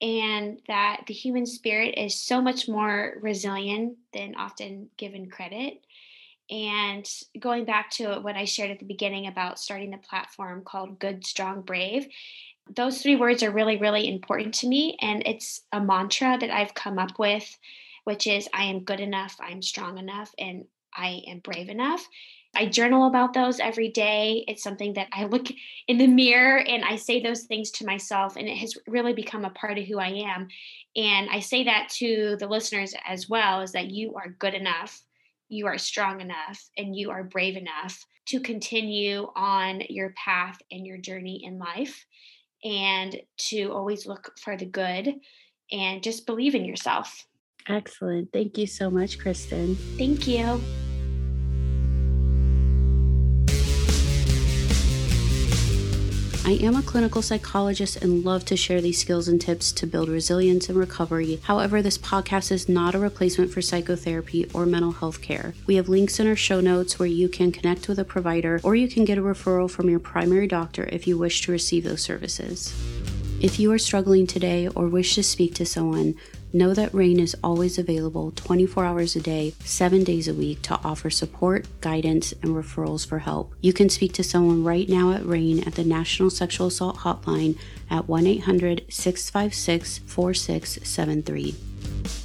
and 0.00 0.60
that 0.68 1.02
the 1.06 1.14
human 1.14 1.46
spirit 1.46 1.94
is 1.96 2.20
so 2.20 2.40
much 2.40 2.68
more 2.68 3.18
resilient 3.20 3.96
than 4.12 4.34
often 4.36 4.88
given 4.96 5.28
credit 5.28 5.84
and 6.50 7.08
going 7.38 7.64
back 7.64 7.90
to 7.92 8.20
what 8.20 8.36
I 8.36 8.44
shared 8.44 8.70
at 8.70 8.78
the 8.78 8.84
beginning 8.84 9.26
about 9.26 9.58
starting 9.58 9.90
the 9.90 9.98
platform 9.98 10.62
called 10.64 10.98
Good, 10.98 11.24
Strong, 11.24 11.62
Brave, 11.62 12.08
those 12.74 13.02
three 13.02 13.16
words 13.16 13.42
are 13.42 13.50
really, 13.50 13.76
really 13.76 14.08
important 14.08 14.54
to 14.54 14.68
me. 14.68 14.96
And 15.00 15.22
it's 15.26 15.62
a 15.72 15.80
mantra 15.80 16.36
that 16.38 16.50
I've 16.50 16.74
come 16.74 16.98
up 16.98 17.18
with, 17.18 17.58
which 18.04 18.26
is 18.26 18.48
I 18.52 18.64
am 18.64 18.84
good 18.84 19.00
enough, 19.00 19.36
I'm 19.40 19.62
strong 19.62 19.98
enough, 19.98 20.32
and 20.38 20.64
I 20.94 21.22
am 21.26 21.38
brave 21.38 21.68
enough. 21.68 22.06
I 22.54 22.66
journal 22.66 23.06
about 23.06 23.32
those 23.32 23.58
every 23.60 23.88
day. 23.88 24.44
It's 24.46 24.62
something 24.62 24.92
that 24.92 25.08
I 25.10 25.24
look 25.24 25.46
in 25.88 25.96
the 25.96 26.06
mirror 26.06 26.58
and 26.58 26.84
I 26.84 26.96
say 26.96 27.22
those 27.22 27.44
things 27.44 27.70
to 27.72 27.86
myself, 27.86 28.36
and 28.36 28.46
it 28.46 28.58
has 28.58 28.76
really 28.86 29.14
become 29.14 29.44
a 29.44 29.50
part 29.50 29.78
of 29.78 29.86
who 29.86 29.98
I 29.98 30.08
am. 30.08 30.48
And 30.94 31.30
I 31.30 31.40
say 31.40 31.64
that 31.64 31.88
to 31.96 32.36
the 32.38 32.46
listeners 32.46 32.94
as 33.06 33.28
well 33.28 33.62
is 33.62 33.72
that 33.72 33.90
you 33.90 34.14
are 34.16 34.36
good 34.38 34.52
enough 34.54 35.02
you 35.52 35.66
are 35.66 35.76
strong 35.76 36.20
enough 36.20 36.70
and 36.78 36.96
you 36.96 37.10
are 37.10 37.22
brave 37.22 37.56
enough 37.56 38.02
to 38.26 38.40
continue 38.40 39.28
on 39.36 39.82
your 39.90 40.14
path 40.16 40.58
and 40.70 40.86
your 40.86 40.96
journey 40.96 41.42
in 41.44 41.58
life 41.58 42.06
and 42.64 43.20
to 43.36 43.70
always 43.70 44.06
look 44.06 44.32
for 44.42 44.56
the 44.56 44.64
good 44.64 45.14
and 45.70 46.02
just 46.02 46.24
believe 46.24 46.54
in 46.54 46.64
yourself. 46.64 47.26
Excellent. 47.68 48.32
Thank 48.32 48.56
you 48.56 48.66
so 48.66 48.90
much, 48.90 49.18
Kristen. 49.18 49.76
Thank 49.98 50.26
you. 50.26 50.60
I 56.44 56.54
am 56.54 56.74
a 56.74 56.82
clinical 56.82 57.22
psychologist 57.22 57.98
and 58.02 58.24
love 58.24 58.44
to 58.46 58.56
share 58.56 58.80
these 58.80 59.00
skills 59.00 59.28
and 59.28 59.40
tips 59.40 59.70
to 59.72 59.86
build 59.86 60.08
resilience 60.08 60.68
and 60.68 60.76
recovery. 60.76 61.38
However, 61.44 61.80
this 61.80 61.96
podcast 61.96 62.50
is 62.50 62.68
not 62.68 62.96
a 62.96 62.98
replacement 62.98 63.52
for 63.52 63.62
psychotherapy 63.62 64.50
or 64.52 64.66
mental 64.66 64.90
health 64.90 65.22
care. 65.22 65.54
We 65.66 65.76
have 65.76 65.88
links 65.88 66.18
in 66.18 66.26
our 66.26 66.34
show 66.34 66.60
notes 66.60 66.98
where 66.98 67.06
you 67.06 67.28
can 67.28 67.52
connect 67.52 67.86
with 67.86 68.00
a 68.00 68.04
provider 68.04 68.60
or 68.64 68.74
you 68.74 68.88
can 68.88 69.04
get 69.04 69.18
a 69.18 69.22
referral 69.22 69.70
from 69.70 69.88
your 69.88 70.00
primary 70.00 70.48
doctor 70.48 70.88
if 70.90 71.06
you 71.06 71.16
wish 71.16 71.42
to 71.42 71.52
receive 71.52 71.84
those 71.84 72.02
services. 72.02 72.74
If 73.40 73.60
you 73.60 73.70
are 73.70 73.78
struggling 73.78 74.26
today 74.26 74.66
or 74.66 74.88
wish 74.88 75.14
to 75.14 75.22
speak 75.22 75.54
to 75.54 75.64
someone, 75.64 76.16
know 76.52 76.74
that 76.74 76.92
RAINN 76.92 77.20
is 77.20 77.36
always 77.42 77.78
available 77.78 78.32
24 78.32 78.84
hours 78.84 79.16
a 79.16 79.20
day, 79.20 79.54
7 79.64 80.04
days 80.04 80.28
a 80.28 80.34
week 80.34 80.62
to 80.62 80.78
offer 80.84 81.10
support, 81.10 81.66
guidance, 81.80 82.32
and 82.42 82.54
referrals 82.54 83.06
for 83.06 83.20
help. 83.20 83.54
You 83.60 83.72
can 83.72 83.88
speak 83.88 84.12
to 84.14 84.24
someone 84.24 84.64
right 84.64 84.88
now 84.88 85.12
at 85.12 85.24
RAINN 85.24 85.66
at 85.66 85.74
the 85.74 85.84
National 85.84 86.30
Sexual 86.30 86.68
Assault 86.68 86.98
Hotline 86.98 87.56
at 87.90 88.08
1 88.08 88.26
800 88.26 88.84
656 88.88 89.98
4673. 89.98 92.21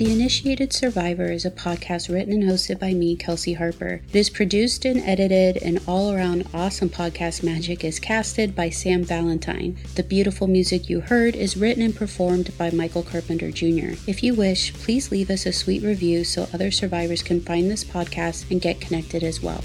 The 0.00 0.10
Initiated 0.10 0.72
Survivor 0.72 1.30
is 1.30 1.44
a 1.44 1.50
podcast 1.50 2.08
written 2.08 2.32
and 2.32 2.44
hosted 2.44 2.78
by 2.78 2.94
me, 2.94 3.16
Kelsey 3.16 3.52
Harper. 3.52 4.00
It 4.08 4.16
is 4.16 4.30
produced 4.30 4.86
and 4.86 4.98
edited, 5.02 5.58
and 5.58 5.78
all 5.86 6.14
around 6.14 6.48
awesome 6.54 6.88
podcast 6.88 7.42
magic 7.42 7.84
is 7.84 8.00
casted 8.00 8.56
by 8.56 8.70
Sam 8.70 9.04
Valentine. 9.04 9.76
The 9.96 10.02
beautiful 10.02 10.46
music 10.46 10.88
you 10.88 11.00
heard 11.00 11.36
is 11.36 11.54
written 11.54 11.82
and 11.82 11.94
performed 11.94 12.56
by 12.56 12.70
Michael 12.70 13.02
Carpenter 13.02 13.50
Jr. 13.50 14.00
If 14.06 14.22
you 14.22 14.32
wish, 14.32 14.72
please 14.72 15.10
leave 15.10 15.28
us 15.28 15.44
a 15.44 15.52
sweet 15.52 15.82
review 15.82 16.24
so 16.24 16.48
other 16.54 16.70
survivors 16.70 17.22
can 17.22 17.42
find 17.42 17.70
this 17.70 17.84
podcast 17.84 18.50
and 18.50 18.58
get 18.58 18.80
connected 18.80 19.22
as 19.22 19.42
well. 19.42 19.62